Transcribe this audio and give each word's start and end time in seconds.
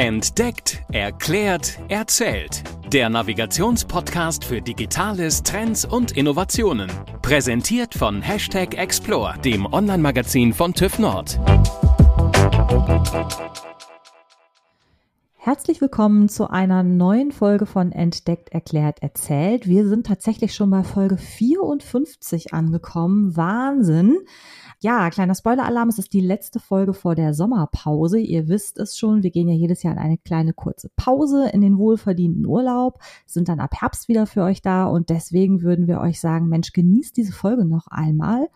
Entdeckt, 0.00 0.84
erklärt, 0.92 1.76
erzählt. 1.88 2.62
Der 2.92 3.10
Navigationspodcast 3.10 4.44
für 4.44 4.62
Digitales, 4.62 5.42
Trends 5.42 5.84
und 5.84 6.12
Innovationen. 6.12 6.88
Präsentiert 7.20 7.96
von 7.96 8.22
Hashtag 8.22 8.78
Explore, 8.78 9.36
dem 9.40 9.66
Online-Magazin 9.66 10.52
von 10.52 10.72
TÜV 10.72 11.00
Nord. 11.00 11.40
Herzlich 15.34 15.80
willkommen 15.80 16.28
zu 16.28 16.48
einer 16.48 16.84
neuen 16.84 17.32
Folge 17.32 17.66
von 17.66 17.90
Entdeckt, 17.90 18.50
Erklärt, 18.50 19.02
Erzählt. 19.02 19.66
Wir 19.66 19.88
sind 19.88 20.06
tatsächlich 20.06 20.54
schon 20.54 20.70
bei 20.70 20.84
Folge 20.84 21.16
54 21.16 22.54
angekommen. 22.54 23.36
Wahnsinn. 23.36 24.18
Ja, 24.80 25.10
kleiner 25.10 25.34
Spoiler-Alarm, 25.34 25.88
es 25.88 25.98
ist 25.98 26.12
die 26.12 26.20
letzte 26.20 26.60
Folge 26.60 26.94
vor 26.94 27.16
der 27.16 27.34
Sommerpause. 27.34 28.20
Ihr 28.20 28.46
wisst 28.46 28.78
es 28.78 28.96
schon, 28.96 29.24
wir 29.24 29.32
gehen 29.32 29.48
ja 29.48 29.54
jedes 29.54 29.82
Jahr 29.82 29.92
in 29.92 29.98
eine 29.98 30.18
kleine 30.18 30.52
kurze 30.52 30.88
Pause 30.94 31.50
in 31.52 31.62
den 31.62 31.78
wohlverdienten 31.78 32.46
Urlaub, 32.46 33.00
sind 33.26 33.48
dann 33.48 33.58
ab 33.58 33.72
Herbst 33.80 34.06
wieder 34.06 34.26
für 34.26 34.44
euch 34.44 34.62
da 34.62 34.84
und 34.86 35.10
deswegen 35.10 35.62
würden 35.62 35.88
wir 35.88 35.98
euch 35.98 36.20
sagen, 36.20 36.46
Mensch, 36.46 36.72
genießt 36.72 37.16
diese 37.16 37.32
Folge 37.32 37.64
noch 37.64 37.88
einmal. 37.88 38.46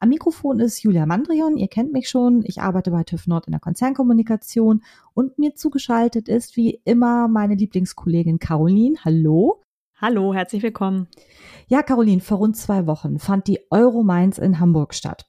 Am 0.00 0.08
Mikrofon 0.08 0.58
ist 0.58 0.82
Julia 0.82 1.04
Mandrion, 1.04 1.58
ihr 1.58 1.68
kennt 1.68 1.92
mich 1.92 2.08
schon, 2.08 2.42
ich 2.46 2.62
arbeite 2.62 2.90
bei 2.90 3.04
TÜV 3.04 3.26
Nord 3.26 3.46
in 3.46 3.52
der 3.52 3.60
Konzernkommunikation 3.60 4.82
und 5.12 5.38
mir 5.38 5.54
zugeschaltet 5.54 6.28
ist 6.28 6.56
wie 6.56 6.80
immer 6.84 7.28
meine 7.28 7.56
Lieblingskollegin 7.56 8.38
Caroline. 8.38 8.96
Hallo. 9.04 9.60
Hallo, 10.00 10.32
herzlich 10.32 10.62
willkommen. 10.62 11.08
Ja, 11.68 11.82
Caroline, 11.82 12.22
vor 12.22 12.38
rund 12.38 12.56
zwei 12.56 12.86
Wochen 12.86 13.18
fand 13.18 13.46
die 13.48 13.60
Euro 13.70 14.02
Mainz 14.02 14.38
in 14.38 14.58
Hamburg 14.58 14.94
statt. 14.94 15.26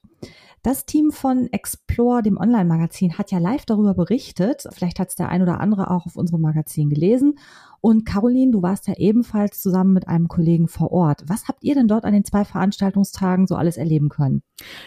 Das 0.64 0.86
Team 0.86 1.12
von 1.12 1.52
Explore, 1.52 2.22
dem 2.22 2.38
Online-Magazin, 2.38 3.18
hat 3.18 3.30
ja 3.30 3.36
live 3.36 3.66
darüber 3.66 3.92
berichtet. 3.92 4.66
Vielleicht 4.72 4.98
hat 4.98 5.10
es 5.10 5.14
der 5.14 5.28
ein 5.28 5.42
oder 5.42 5.60
andere 5.60 5.90
auch 5.90 6.06
auf 6.06 6.16
unserem 6.16 6.40
Magazin 6.40 6.88
gelesen. 6.88 7.38
Und 7.84 8.06
Caroline, 8.06 8.50
du 8.50 8.62
warst 8.62 8.88
ja 8.88 8.94
ebenfalls 8.96 9.60
zusammen 9.60 9.92
mit 9.92 10.08
einem 10.08 10.26
Kollegen 10.26 10.68
vor 10.68 10.90
Ort. 10.90 11.22
Was 11.26 11.48
habt 11.48 11.62
ihr 11.62 11.74
denn 11.74 11.86
dort 11.86 12.06
an 12.06 12.14
den 12.14 12.24
zwei 12.24 12.46
Veranstaltungstagen 12.46 13.46
so 13.46 13.56
alles 13.56 13.76
erleben 13.76 14.08
können? 14.08 14.42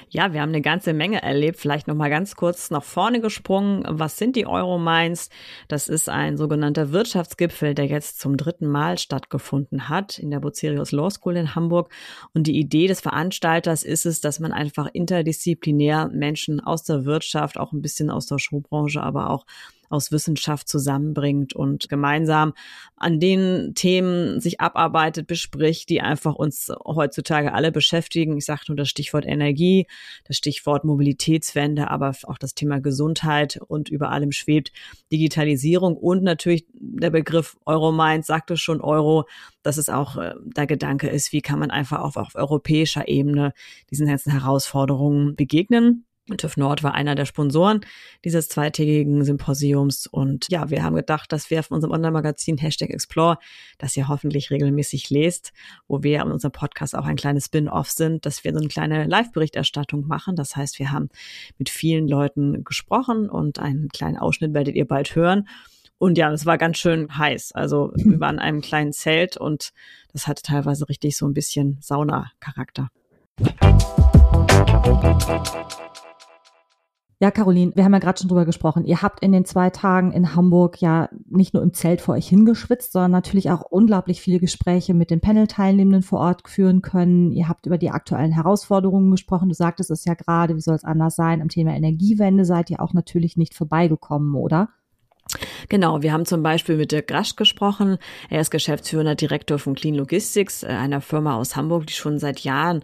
Ja, 0.09 0.33
wir 0.33 0.41
haben 0.41 0.49
eine 0.49 0.63
ganze 0.63 0.93
Menge 0.93 1.21
erlebt. 1.21 1.59
Vielleicht 1.59 1.87
noch 1.87 1.93
mal 1.93 2.09
ganz 2.09 2.35
kurz 2.35 2.71
nach 2.71 2.83
vorne 2.83 3.21
gesprungen. 3.21 3.83
Was 3.87 4.17
sind 4.17 4.35
die 4.35 4.47
Euromines? 4.47 5.29
Das 5.67 5.89
ist 5.89 6.09
ein 6.09 6.37
sogenannter 6.37 6.91
Wirtschaftsgipfel, 6.91 7.75
der 7.75 7.85
jetzt 7.85 8.19
zum 8.19 8.35
dritten 8.35 8.65
Mal 8.65 8.97
stattgefunden 8.97 9.89
hat 9.89 10.17
in 10.17 10.31
der 10.31 10.39
Bucerius 10.39 10.91
Law 10.91 11.11
School 11.11 11.37
in 11.37 11.53
Hamburg. 11.53 11.91
Und 12.33 12.47
die 12.47 12.57
Idee 12.57 12.87
des 12.87 13.01
Veranstalters 13.01 13.83
ist 13.83 14.07
es, 14.07 14.21
dass 14.21 14.39
man 14.39 14.53
einfach 14.53 14.89
interdisziplinär 14.91 16.09
Menschen 16.11 16.61
aus 16.61 16.81
der 16.81 17.05
Wirtschaft, 17.05 17.59
auch 17.59 17.73
ein 17.73 17.83
bisschen 17.83 18.09
aus 18.09 18.25
der 18.25 18.39
Showbranche, 18.39 19.03
aber 19.03 19.29
auch 19.29 19.45
aus 19.89 20.11
Wissenschaft 20.11 20.67
zusammenbringt 20.67 21.53
und 21.53 21.89
gemeinsam 21.89 22.53
an 22.95 23.19
den 23.19 23.73
Themen 23.75 24.39
sich 24.39 24.59
abarbeitet, 24.59 25.27
bespricht, 25.27 25.89
die 25.89 26.01
einfach 26.01 26.35
uns 26.35 26.71
heutzutage 26.85 27.53
alle 27.53 27.71
beschäftigen. 27.71 28.37
Ich 28.37 28.45
sage 28.45 28.63
nur 28.67 28.77
das 28.77 28.89
Stichwort 28.89 29.25
Energie, 29.25 29.87
das 30.25 30.37
Stichwort 30.37 30.83
Mobilitätswende, 30.83 31.89
aber 31.89 32.15
auch 32.23 32.37
das 32.37 32.55
Thema 32.55 32.79
Gesundheit 32.79 33.59
und 33.67 33.89
über 33.89 34.11
allem 34.11 34.31
schwebt 34.31 34.71
Digitalisierung 35.11 35.95
und 35.95 36.23
natürlich 36.23 36.65
der 36.73 37.09
Begriff 37.09 37.57
Euromines 37.65 38.27
sagte 38.27 38.57
schon 38.57 38.81
Euro, 38.81 39.25
dass 39.63 39.77
es 39.77 39.89
auch 39.89 40.17
äh, 40.17 40.33
der 40.43 40.67
Gedanke 40.67 41.09
ist, 41.09 41.31
wie 41.31 41.41
kann 41.41 41.59
man 41.59 41.71
einfach 41.71 41.99
auch 41.99 42.15
auf 42.15 42.35
europäischer 42.35 43.07
Ebene 43.07 43.53
diesen 43.91 44.07
ganzen 44.07 44.31
Herausforderungen 44.31 45.35
begegnen. 45.35 46.05
TÜV 46.35 46.57
Nord 46.57 46.83
war 46.83 46.93
einer 46.93 47.15
der 47.15 47.25
Sponsoren 47.25 47.81
dieses 48.25 48.49
zweitägigen 48.49 49.23
Symposiums. 49.23 50.07
Und 50.07 50.47
ja, 50.49 50.69
wir 50.69 50.83
haben 50.83 50.95
gedacht, 50.95 51.31
dass 51.31 51.49
wir 51.49 51.59
auf 51.59 51.71
unserem 51.71 51.93
Online-Magazin 51.93 52.57
Hashtag 52.57 52.89
Explore, 52.89 53.37
das 53.77 53.95
ihr 53.95 54.07
hoffentlich 54.07 54.51
regelmäßig 54.51 55.09
lest, 55.09 55.53
wo 55.87 56.03
wir 56.03 56.21
in 56.21 56.31
unserem 56.31 56.51
Podcast 56.51 56.95
auch 56.95 57.05
ein 57.05 57.15
kleines 57.15 57.45
Spin-off 57.45 57.89
sind, 57.89 58.25
dass 58.25 58.43
wir 58.43 58.51
so 58.51 58.59
eine 58.59 58.67
kleine 58.67 59.05
Live-Berichterstattung 59.05 60.07
machen. 60.07 60.35
Das 60.35 60.55
heißt, 60.55 60.79
wir 60.79 60.91
haben 60.91 61.09
mit 61.57 61.69
vielen 61.69 62.07
Leuten 62.07 62.63
gesprochen 62.63 63.29
und 63.29 63.59
einen 63.59 63.87
kleinen 63.89 64.17
Ausschnitt 64.17 64.53
werdet 64.53 64.75
ihr 64.75 64.87
bald 64.87 65.15
hören. 65.15 65.47
Und 65.99 66.17
ja, 66.17 66.31
es 66.31 66.45
war 66.45 66.57
ganz 66.57 66.77
schön 66.77 67.17
heiß. 67.17 67.53
Also 67.53 67.91
wir 67.95 68.19
waren 68.19 68.35
in 68.35 68.41
einem 68.41 68.61
kleinen 68.61 68.93
Zelt 68.93 69.37
und 69.37 69.73
das 70.13 70.27
hatte 70.27 70.43
teilweise 70.43 70.89
richtig 70.89 71.17
so 71.17 71.25
ein 71.27 71.33
bisschen 71.33 71.77
Sauna-Charakter. 71.81 72.89
Ja, 77.19 77.31
Caroline, 77.31 77.71
wir 77.73 77.83
haben 77.83 77.93
ja 77.93 77.99
gerade 77.99 78.19
schon 78.19 78.27
drüber 78.27 78.45
gesprochen. 78.45 78.85
Ihr 78.85 79.01
habt 79.01 79.23
in 79.23 79.31
den 79.31 79.43
zwei 79.43 79.71
Tagen 79.71 80.11
in 80.11 80.35
Hamburg 80.35 80.79
ja 80.81 81.09
nicht 81.27 81.55
nur 81.55 81.63
im 81.63 81.73
Zelt 81.73 81.99
vor 81.99 82.13
euch 82.13 82.27
hingeschwitzt, 82.27 82.91
sondern 82.91 83.09
natürlich 83.09 83.49
auch 83.49 83.63
unglaublich 83.63 84.21
viele 84.21 84.39
Gespräche 84.39 84.93
mit 84.93 85.09
den 85.09 85.19
Panel-Teilnehmenden 85.19 86.03
vor 86.03 86.19
Ort 86.19 86.47
führen 86.47 86.83
können. 86.83 87.31
Ihr 87.31 87.47
habt 87.47 87.65
über 87.65 87.79
die 87.79 87.89
aktuellen 87.89 88.31
Herausforderungen 88.31 89.09
gesprochen. 89.09 89.49
Du 89.49 89.55
sagtest 89.55 89.89
es 89.89 90.05
ja 90.05 90.13
gerade, 90.13 90.55
wie 90.55 90.61
soll 90.61 90.75
es 90.75 90.83
anders 90.83 91.15
sein? 91.15 91.41
Am 91.41 91.49
Thema 91.49 91.75
Energiewende 91.75 92.45
seid 92.45 92.69
ihr 92.69 92.79
auch 92.79 92.93
natürlich 92.93 93.35
nicht 93.35 93.55
vorbeigekommen, 93.55 94.35
oder? 94.35 94.69
Genau, 95.69 96.03
wir 96.03 96.13
haben 96.13 96.25
zum 96.25 96.43
Beispiel 96.43 96.77
mit 96.77 96.91
Dirk 96.91 97.11
Rasch 97.11 97.35
gesprochen. 97.35 97.97
Er 98.29 98.41
ist 98.41 98.51
geschäftsführender 98.51 99.15
Direktor 99.15 99.59
von 99.59 99.75
Clean 99.75 99.95
Logistics, 99.95 100.63
äh, 100.63 100.67
einer 100.67 101.01
Firma 101.01 101.35
aus 101.35 101.55
Hamburg, 101.55 101.87
die 101.87 101.93
schon 101.93 102.19
seit 102.19 102.41
Jahren 102.41 102.83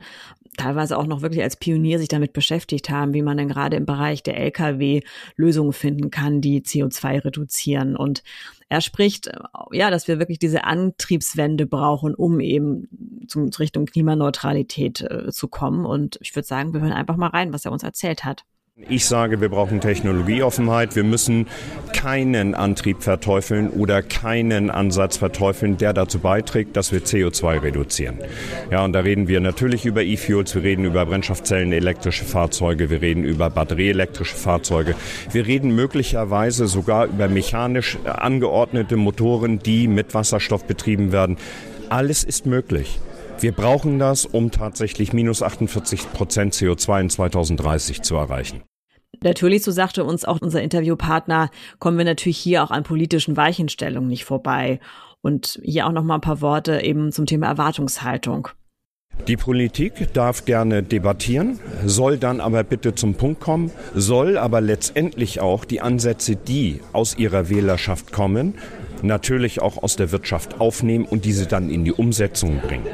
teilweise 0.58 0.98
auch 0.98 1.08
noch 1.08 1.22
wirklich 1.22 1.44
als 1.44 1.58
Pionier 1.58 2.00
sich 2.00 2.08
damit 2.08 2.34
beschäftigt 2.34 2.90
haben, 2.90 3.14
wie 3.14 3.22
man 3.22 3.38
denn 3.38 3.48
gerade 3.48 3.76
im 3.78 3.86
Bereich 3.86 4.24
der 4.24 4.38
Lkw 4.40 5.02
Lösungen 5.36 5.74
finden 5.74 6.12
kann, 6.12 6.42
die 6.42 6.62
CO2 6.62 7.26
reduzieren. 7.26 7.96
Und 7.96 8.24
er 8.70 8.82
spricht, 8.82 9.28
äh, 9.28 9.40
ja, 9.72 9.90
dass 9.90 10.08
wir 10.08 10.20
wirklich 10.20 10.40
diese 10.40 10.64
Antriebswende 10.64 11.66
brauchen, 11.66 12.16
um 12.16 12.40
eben 12.40 12.88
zum, 13.28 13.50
Richtung 13.50 13.86
Klimaneutralität 13.86 15.02
äh, 15.02 15.32
zu 15.32 15.48
kommen. 15.48 15.86
Und 15.86 16.18
ich 16.22 16.36
würde 16.36 16.48
sagen, 16.48 16.74
wir 16.74 16.82
hören 16.82 16.94
einfach 16.94 17.18
mal 17.18 17.28
rein, 17.28 17.54
was 17.54 17.66
er 17.66 17.72
uns 17.72 17.84
erzählt 17.84 18.24
hat. 18.24 18.46
Ich 18.90 19.06
sage, 19.06 19.40
wir 19.40 19.50
brauchen 19.50 19.82
Technologieoffenheit. 19.82 20.96
Wir 20.96 21.04
müssen 21.04 21.46
keinen 21.94 22.56
Antrieb 22.56 23.04
verteufeln 23.04 23.70
oder 23.70 24.02
keinen 24.02 24.72
Ansatz 24.72 25.18
verteufeln, 25.18 25.78
der 25.78 25.94
dazu 25.94 26.18
beiträgt, 26.18 26.76
dass 26.76 26.92
wir 26.92 27.02
CO2 27.02 27.62
reduzieren. 27.62 28.18
Ja, 28.72 28.84
und 28.84 28.94
da 28.94 29.02
reden 29.02 29.28
wir 29.28 29.42
natürlich 29.42 29.86
über 29.86 30.02
E-Fuels, 30.02 30.56
wir 30.56 30.64
reden 30.64 30.86
über 30.86 31.06
Brennstoffzellen, 31.06 31.72
elektrische 31.72 32.26
Fahrzeuge, 32.26 32.90
wir 32.90 33.02
reden 33.02 33.24
über 33.24 33.52
batterieelektrische 33.52 34.36
Fahrzeuge. 34.36 34.96
Wir 35.32 35.46
reden 35.46 35.76
möglicherweise 35.76 36.66
sogar 36.66 37.06
über 37.06 37.28
mechanisch 37.28 38.00
angeordnete 38.06 38.98
Motoren, 38.98 39.60
die 39.60 39.88
mit 39.88 40.16
Wasserstoff 40.16 40.66
betrieben 40.66 41.12
werden. 41.12 41.38
Alles 41.90 42.24
ist 42.24 42.48
möglich. 42.48 43.00
Wir 43.40 43.52
brauchen 43.52 44.00
das, 44.00 44.26
um 44.26 44.52
tatsächlich 44.52 45.14
minus 45.14 45.44
48 45.44 46.14
Prozent 46.14 46.54
CO2 46.54 47.02
in 47.02 47.10
2030 47.10 48.02
zu 48.02 48.16
erreichen. 48.16 48.64
Natürlich, 49.22 49.64
so 49.64 49.72
sagte 49.72 50.04
uns 50.04 50.26
auch 50.26 50.40
unser 50.42 50.62
Interviewpartner, 50.62 51.50
kommen 51.80 51.98
wir 51.98 52.06
natürlich 52.06 52.38
hier 52.38 52.64
auch 52.64 52.72
an 52.72 52.84
politischen 52.84 53.38
Weichenstellungen 53.38 54.10
nicht 54.10 54.26
vorbei. 54.26 54.80
Und 55.22 55.60
hier 55.64 55.88
auch 55.88 55.94
noch 55.94 56.04
mal 56.04 56.16
ein 56.16 56.22
paar 56.22 56.42
Worte 56.42 56.82
eben 56.82 57.12
zum 57.12 57.26
Thema 57.26 57.48
Erwartungshaltung. 57.48 58.50
Die 59.28 59.38
Politik 59.38 60.12
darf 60.14 60.44
gerne 60.44 60.84
debattieren, 60.84 61.60
soll 61.86 62.18
dann 62.18 62.42
aber 62.42 62.64
bitte 62.64 62.94
zum 62.94 63.14
Punkt 63.14 63.40
kommen, 63.40 63.72
soll 63.94 64.38
aber 64.38 64.60
letztendlich 64.60 65.40
auch 65.40 65.64
die 65.64 65.80
Ansätze, 65.80 66.36
die 66.36 66.82
aus 66.92 67.18
ihrer 67.18 67.48
Wählerschaft 67.48 68.12
kommen, 68.12 68.56
natürlich 69.04 69.62
auch 69.62 69.82
aus 69.82 69.96
der 69.96 70.12
Wirtschaft 70.12 70.60
aufnehmen 70.60 71.06
und 71.06 71.26
diese 71.26 71.46
dann 71.46 71.70
in 71.70 71.84
die 71.86 71.92
Umsetzung 71.92 72.60
bringen. 72.60 72.88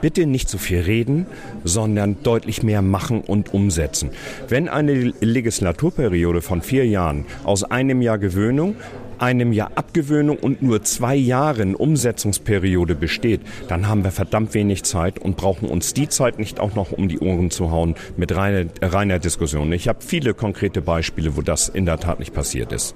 Bitte 0.00 0.26
nicht 0.26 0.48
zu 0.48 0.58
viel 0.58 0.80
reden, 0.80 1.26
sondern 1.64 2.22
deutlich 2.22 2.62
mehr 2.62 2.82
machen 2.82 3.20
und 3.20 3.54
umsetzen. 3.54 4.10
Wenn 4.48 4.68
eine 4.68 4.94
Legislaturperiode 5.20 6.42
von 6.42 6.62
vier 6.62 6.86
Jahren 6.86 7.26
aus 7.44 7.64
einem 7.64 8.02
Jahr 8.02 8.18
Gewöhnung 8.18 8.76
einem 9.18 9.52
Jahr 9.52 9.72
Abgewöhnung 9.76 10.36
und 10.38 10.62
nur 10.62 10.82
zwei 10.82 11.14
Jahren 11.14 11.74
Umsetzungsperiode 11.74 12.94
besteht, 12.94 13.40
dann 13.68 13.88
haben 13.88 14.04
wir 14.04 14.10
verdammt 14.10 14.54
wenig 14.54 14.82
Zeit 14.82 15.18
und 15.18 15.36
brauchen 15.36 15.68
uns 15.68 15.94
die 15.94 16.08
Zeit 16.08 16.38
nicht 16.38 16.60
auch 16.60 16.74
noch 16.74 16.92
um 16.92 17.08
die 17.08 17.20
Ohren 17.20 17.50
zu 17.50 17.70
hauen 17.70 17.94
mit 18.16 18.34
reiner, 18.34 18.68
reiner 18.82 19.18
Diskussion. 19.18 19.72
Ich 19.72 19.88
habe 19.88 20.00
viele 20.02 20.34
konkrete 20.34 20.82
Beispiele, 20.82 21.36
wo 21.36 21.42
das 21.42 21.68
in 21.68 21.86
der 21.86 21.98
Tat 21.98 22.18
nicht 22.18 22.34
passiert 22.34 22.72
ist. 22.72 22.94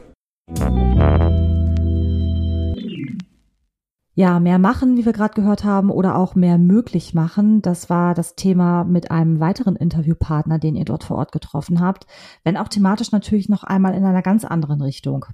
Ja, 4.19 4.41
mehr 4.41 4.59
machen, 4.59 4.97
wie 4.97 5.05
wir 5.05 5.13
gerade 5.13 5.35
gehört 5.35 5.63
haben, 5.63 5.91
oder 5.91 6.17
auch 6.17 6.35
mehr 6.35 6.59
möglich 6.59 7.15
machen. 7.15 7.63
Das 7.63 7.89
war 7.89 8.15
das 8.15 8.35
Thema 8.35 8.83
mit 8.83 9.13
einem 9.13 9.39
weiteren 9.39 9.77
Interviewpartner, 9.77 10.59
den 10.59 10.75
ihr 10.75 10.85
dort 10.85 11.05
vor 11.05 11.19
Ort 11.19 11.31
getroffen 11.31 11.81
habt. 11.81 12.05
Wenn 12.43 12.57
auch 12.57 12.67
thematisch 12.67 13.13
natürlich 13.13 13.49
noch 13.49 13.63
einmal 13.63 13.95
in 13.95 14.05
einer 14.05 14.23
ganz 14.23 14.45
anderen 14.45 14.83
Richtung. 14.83 15.27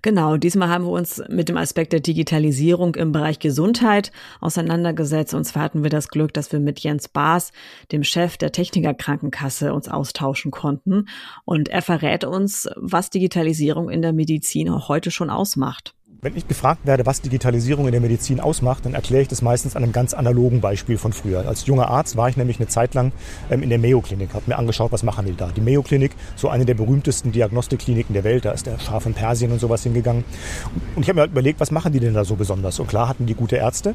Genau, 0.00 0.38
diesmal 0.38 0.70
haben 0.70 0.84
wir 0.84 0.92
uns 0.92 1.22
mit 1.28 1.50
dem 1.50 1.58
Aspekt 1.58 1.92
der 1.92 2.00
Digitalisierung 2.00 2.94
im 2.94 3.12
Bereich 3.12 3.40
Gesundheit 3.40 4.10
auseinandergesetzt. 4.40 5.34
Und 5.34 5.44
zwar 5.44 5.64
hatten 5.64 5.82
wir 5.82 5.90
das 5.90 6.08
Glück, 6.08 6.32
dass 6.32 6.50
wir 6.50 6.60
mit 6.60 6.80
Jens 6.80 7.08
Baas, 7.08 7.52
dem 7.92 8.04
Chef 8.04 8.38
der 8.38 8.52
Techniker 8.52 8.94
Krankenkasse, 8.94 9.74
uns 9.74 9.88
austauschen 9.88 10.50
konnten. 10.50 11.08
Und 11.44 11.68
er 11.68 11.82
verrät 11.82 12.24
uns, 12.24 12.70
was 12.76 13.10
Digitalisierung 13.10 13.90
in 13.90 14.00
der 14.00 14.14
Medizin 14.14 14.88
heute 14.88 15.10
schon 15.10 15.28
ausmacht. 15.28 15.94
Wenn 16.24 16.38
ich 16.38 16.48
gefragt 16.48 16.86
werde, 16.86 17.04
was 17.04 17.20
Digitalisierung 17.20 17.84
in 17.84 17.92
der 17.92 18.00
Medizin 18.00 18.40
ausmacht, 18.40 18.86
dann 18.86 18.94
erkläre 18.94 19.20
ich 19.20 19.28
das 19.28 19.42
meistens 19.42 19.76
an 19.76 19.82
einem 19.82 19.92
ganz 19.92 20.14
analogen 20.14 20.62
Beispiel 20.62 20.96
von 20.96 21.12
früher. 21.12 21.46
Als 21.46 21.66
junger 21.66 21.90
Arzt 21.90 22.16
war 22.16 22.30
ich 22.30 22.38
nämlich 22.38 22.58
eine 22.58 22.66
Zeit 22.66 22.94
lang 22.94 23.12
ähm, 23.50 23.62
in 23.62 23.68
der 23.68 23.78
Mayo-Klinik, 23.78 24.32
habe 24.32 24.44
mir 24.46 24.56
angeschaut, 24.56 24.90
was 24.90 25.02
machen 25.02 25.26
die 25.26 25.36
da. 25.36 25.50
Die 25.54 25.60
Mayo-Klinik, 25.60 26.12
so 26.34 26.48
eine 26.48 26.64
der 26.64 26.72
berühmtesten 26.72 27.30
Diagnostikkliniken 27.30 28.14
der 28.14 28.24
Welt, 28.24 28.46
da 28.46 28.52
ist 28.52 28.64
der 28.64 28.78
Schar 28.78 29.02
von 29.02 29.12
Persien 29.12 29.52
und 29.52 29.58
sowas 29.58 29.82
hingegangen. 29.82 30.24
Und 30.96 31.02
ich 31.02 31.10
habe 31.10 31.16
mir 31.16 31.20
halt 31.20 31.32
überlegt, 31.32 31.60
was 31.60 31.70
machen 31.70 31.92
die 31.92 32.00
denn 32.00 32.14
da 32.14 32.24
so 32.24 32.36
besonders? 32.36 32.80
Und 32.80 32.86
klar 32.86 33.06
hatten 33.06 33.26
die 33.26 33.34
gute 33.34 33.56
Ärzte, 33.56 33.94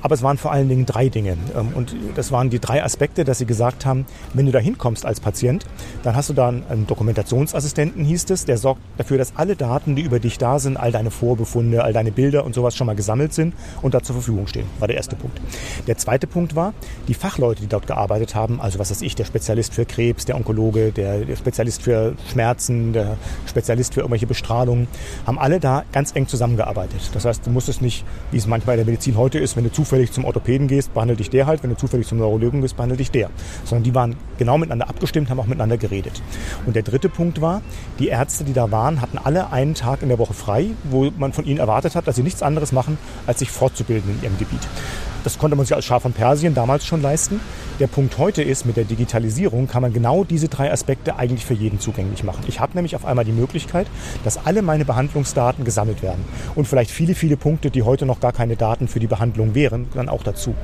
aber 0.00 0.14
es 0.14 0.22
waren 0.22 0.38
vor 0.38 0.52
allen 0.52 0.68
Dingen 0.68 0.86
drei 0.86 1.08
Dinge. 1.08 1.36
Ähm, 1.56 1.70
und 1.74 1.96
das 2.14 2.30
waren 2.30 2.50
die 2.50 2.60
drei 2.60 2.84
Aspekte, 2.84 3.24
dass 3.24 3.38
sie 3.38 3.46
gesagt 3.46 3.84
haben, 3.84 4.06
wenn 4.32 4.46
du 4.46 4.52
da 4.52 4.60
hinkommst 4.60 5.04
als 5.04 5.18
Patient, 5.18 5.66
dann 6.04 6.14
hast 6.14 6.28
du 6.28 6.34
da 6.34 6.50
einen 6.50 6.86
Dokumentationsassistenten, 6.86 8.04
hieß 8.04 8.30
es, 8.30 8.44
der 8.44 8.58
sorgt 8.58 8.80
dafür, 8.96 9.18
dass 9.18 9.34
alle 9.34 9.56
Daten, 9.56 9.96
die 9.96 10.02
über 10.02 10.20
dich 10.20 10.38
da 10.38 10.60
sind, 10.60 10.76
all 10.76 10.92
deine 10.92 11.10
Vorbefunde, 11.10 11.63
Hintergründe, 11.64 11.84
all 11.84 11.92
deine 11.92 12.12
Bilder 12.12 12.44
und 12.44 12.54
sowas 12.54 12.76
schon 12.76 12.86
mal 12.86 12.96
gesammelt 12.96 13.32
sind 13.32 13.54
und 13.82 13.94
da 13.94 14.02
zur 14.02 14.14
Verfügung 14.14 14.46
stehen. 14.46 14.66
War 14.78 14.88
der 14.88 14.96
erste 14.96 15.16
Punkt. 15.16 15.40
Der 15.86 15.96
zweite 15.96 16.26
Punkt 16.26 16.54
war, 16.54 16.74
die 17.08 17.14
Fachleute, 17.14 17.62
die 17.62 17.66
dort 17.66 17.86
gearbeitet 17.86 18.34
haben, 18.34 18.60
also 18.60 18.78
was 18.78 18.90
weiß 18.90 19.02
ich, 19.02 19.14
der 19.14 19.24
Spezialist 19.24 19.74
für 19.74 19.84
Krebs, 19.84 20.24
der 20.24 20.36
Onkologe, 20.36 20.92
der, 20.92 21.20
der 21.20 21.36
Spezialist 21.36 21.82
für 21.82 22.14
Schmerzen, 22.30 22.92
der 22.92 23.16
Spezialist 23.46 23.94
für 23.94 24.00
irgendwelche 24.00 24.26
Bestrahlungen, 24.26 24.88
haben 25.26 25.38
alle 25.38 25.60
da 25.60 25.84
ganz 25.92 26.14
eng 26.14 26.26
zusammengearbeitet. 26.26 27.10
Das 27.12 27.24
heißt, 27.24 27.46
du 27.46 27.50
musstest 27.50 27.82
nicht, 27.82 28.04
wie 28.30 28.36
es 28.36 28.46
manchmal 28.46 28.74
in 28.74 28.84
der 28.84 28.86
Medizin 28.86 29.16
heute 29.16 29.38
ist, 29.38 29.56
wenn 29.56 29.64
du 29.64 29.72
zufällig 29.72 30.12
zum 30.12 30.24
Orthopäden 30.24 30.68
gehst, 30.68 30.94
behandelt 30.94 31.20
dich 31.20 31.30
der 31.30 31.46
halt, 31.46 31.62
wenn 31.62 31.70
du 31.70 31.76
zufällig 31.76 32.06
zum 32.06 32.18
Neurologen 32.18 32.60
gehst, 32.60 32.76
behandelt 32.76 33.00
dich 33.00 33.10
der. 33.10 33.30
Sondern 33.64 33.84
die 33.84 33.94
waren 33.94 34.16
genau 34.38 34.58
miteinander 34.58 34.88
abgestimmt, 34.88 35.30
haben 35.30 35.40
auch 35.40 35.46
miteinander 35.46 35.76
geredet. 35.76 36.22
Und 36.66 36.76
der 36.76 36.82
dritte 36.82 37.08
Punkt 37.08 37.40
war, 37.40 37.62
die 37.98 38.08
Ärzte, 38.08 38.44
die 38.44 38.52
da 38.52 38.70
waren, 38.70 39.00
hatten 39.00 39.18
alle 39.18 39.52
einen 39.52 39.74
Tag 39.74 40.02
in 40.02 40.08
der 40.08 40.18
Woche 40.18 40.34
frei, 40.34 40.66
wo 40.84 41.10
man 41.16 41.32
von 41.32 41.44
ihnen 41.44 41.53
erwartet 41.58 41.94
hat, 41.94 42.06
dass 42.06 42.16
sie 42.16 42.22
nichts 42.22 42.42
anderes 42.42 42.72
machen, 42.72 42.98
als 43.26 43.38
sich 43.38 43.50
fortzubilden 43.50 44.10
in 44.10 44.22
ihrem 44.22 44.38
Gebiet. 44.38 44.60
Das 45.24 45.38
konnte 45.38 45.56
man 45.56 45.64
sich 45.64 45.74
als 45.74 45.86
Schar 45.86 46.00
von 46.00 46.12
Persien 46.12 46.54
damals 46.54 46.84
schon 46.84 47.00
leisten. 47.00 47.40
Der 47.80 47.86
Punkt 47.86 48.18
heute 48.18 48.42
ist, 48.42 48.66
mit 48.66 48.76
der 48.76 48.84
Digitalisierung 48.84 49.66
kann 49.66 49.80
man 49.80 49.94
genau 49.94 50.22
diese 50.22 50.48
drei 50.48 50.70
Aspekte 50.70 51.16
eigentlich 51.16 51.46
für 51.46 51.54
jeden 51.54 51.80
zugänglich 51.80 52.24
machen. 52.24 52.44
Ich 52.46 52.60
habe 52.60 52.74
nämlich 52.74 52.94
auf 52.94 53.06
einmal 53.06 53.24
die 53.24 53.32
Möglichkeit, 53.32 53.86
dass 54.22 54.44
alle 54.44 54.60
meine 54.60 54.84
Behandlungsdaten 54.84 55.64
gesammelt 55.64 56.02
werden. 56.02 56.22
Und 56.54 56.68
vielleicht 56.68 56.90
viele, 56.90 57.14
viele 57.14 57.38
Punkte, 57.38 57.70
die 57.70 57.82
heute 57.82 58.04
noch 58.04 58.20
gar 58.20 58.32
keine 58.32 58.56
Daten 58.56 58.86
für 58.86 59.00
die 59.00 59.06
Behandlung 59.06 59.54
wären, 59.54 59.88
dann 59.94 60.10
auch 60.10 60.22
dazu. 60.22 60.54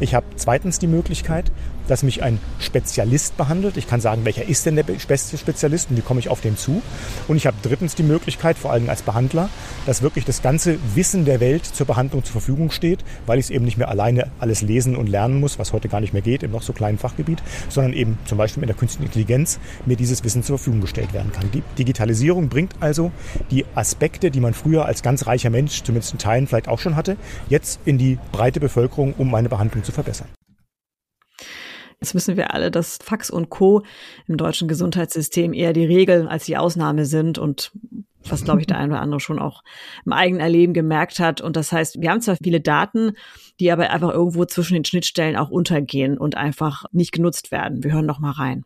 Ich 0.00 0.16
habe 0.16 0.26
zweitens 0.34 0.80
die 0.80 0.88
Möglichkeit, 0.88 1.52
dass 1.88 2.02
mich 2.02 2.22
ein 2.22 2.38
Spezialist 2.60 3.36
behandelt. 3.36 3.76
Ich 3.76 3.88
kann 3.88 4.00
sagen, 4.00 4.24
welcher 4.24 4.46
ist 4.46 4.66
denn 4.66 4.76
der 4.76 4.84
beste 4.84 5.38
Spezialist 5.38 5.90
und 5.90 5.96
wie 5.96 6.02
komme 6.02 6.20
ich 6.20 6.28
auf 6.28 6.40
den 6.40 6.56
zu. 6.56 6.82
Und 7.26 7.36
ich 7.36 7.46
habe 7.46 7.56
drittens 7.62 7.94
die 7.94 8.02
Möglichkeit, 8.02 8.56
vor 8.58 8.70
allem 8.72 8.88
als 8.88 9.02
Behandler, 9.02 9.48
dass 9.86 10.02
wirklich 10.02 10.24
das 10.24 10.42
ganze 10.42 10.78
Wissen 10.94 11.24
der 11.24 11.40
Welt 11.40 11.64
zur 11.64 11.86
Behandlung 11.86 12.24
zur 12.24 12.32
Verfügung 12.32 12.70
steht, 12.70 13.04
weil 13.26 13.38
ich 13.38 13.46
es 13.46 13.50
eben 13.50 13.64
nicht 13.64 13.78
mehr 13.78 13.88
alleine 13.88 14.28
alles 14.38 14.62
lesen 14.62 14.96
und 14.96 15.08
lernen 15.08 15.40
muss, 15.40 15.58
was 15.58 15.72
heute 15.72 15.88
gar 15.88 16.00
nicht 16.00 16.12
mehr 16.12 16.22
geht 16.22 16.42
im 16.42 16.52
noch 16.58 16.62
so 16.62 16.72
kleinen 16.72 16.98
Fachgebiet, 16.98 17.42
sondern 17.68 17.92
eben 17.92 18.18
zum 18.24 18.36
Beispiel 18.36 18.60
mit 18.60 18.68
der 18.68 18.76
künstlichen 18.76 19.06
Intelligenz 19.06 19.58
mir 19.86 19.96
dieses 19.96 20.24
Wissen 20.24 20.42
zur 20.42 20.58
Verfügung 20.58 20.80
gestellt 20.80 21.12
werden 21.12 21.32
kann. 21.32 21.50
Die 21.52 21.62
Digitalisierung 21.78 22.48
bringt 22.48 22.74
also 22.80 23.12
die 23.50 23.64
Aspekte, 23.74 24.30
die 24.30 24.40
man 24.40 24.54
früher 24.54 24.84
als 24.86 25.02
ganz 25.02 25.26
reicher 25.26 25.50
Mensch, 25.50 25.82
zumindest 25.82 26.12
in 26.12 26.18
Teilen 26.18 26.46
vielleicht 26.46 26.68
auch 26.68 26.80
schon 26.80 26.96
hatte, 26.96 27.16
jetzt 27.48 27.80
in 27.84 27.96
die 27.96 28.18
breite 28.32 28.60
Bevölkerung, 28.60 29.14
um 29.16 29.30
meine 29.30 29.48
Behandlung 29.48 29.84
zu 29.84 29.92
verbessern. 29.92 30.28
Jetzt 32.00 32.14
wissen 32.14 32.36
wir 32.36 32.54
alle, 32.54 32.70
dass 32.70 32.98
Fax 33.02 33.28
und 33.28 33.50
Co. 33.50 33.82
im 34.26 34.36
deutschen 34.36 34.68
Gesundheitssystem 34.68 35.52
eher 35.52 35.72
die 35.72 35.84
Regel 35.84 36.28
als 36.28 36.44
die 36.44 36.56
Ausnahme 36.56 37.04
sind 37.04 37.38
und 37.38 37.72
was, 38.28 38.44
glaube 38.44 38.60
ich, 38.60 38.66
der 38.66 38.78
eine 38.78 38.92
oder 38.92 39.02
andere 39.02 39.20
schon 39.20 39.38
auch 39.38 39.62
im 40.04 40.12
eigenen 40.12 40.40
Erleben 40.40 40.74
gemerkt 40.74 41.18
hat. 41.18 41.40
Und 41.40 41.56
das 41.56 41.72
heißt, 41.72 42.00
wir 42.00 42.10
haben 42.10 42.20
zwar 42.20 42.36
viele 42.36 42.60
Daten, 42.60 43.12
die 43.58 43.72
aber 43.72 43.90
einfach 43.90 44.10
irgendwo 44.10 44.44
zwischen 44.44 44.74
den 44.74 44.84
Schnittstellen 44.84 45.36
auch 45.36 45.50
untergehen 45.50 46.18
und 46.18 46.36
einfach 46.36 46.84
nicht 46.92 47.12
genutzt 47.12 47.50
werden. 47.50 47.82
Wir 47.82 47.92
hören 47.92 48.06
noch 48.06 48.20
mal 48.20 48.32
rein. 48.32 48.64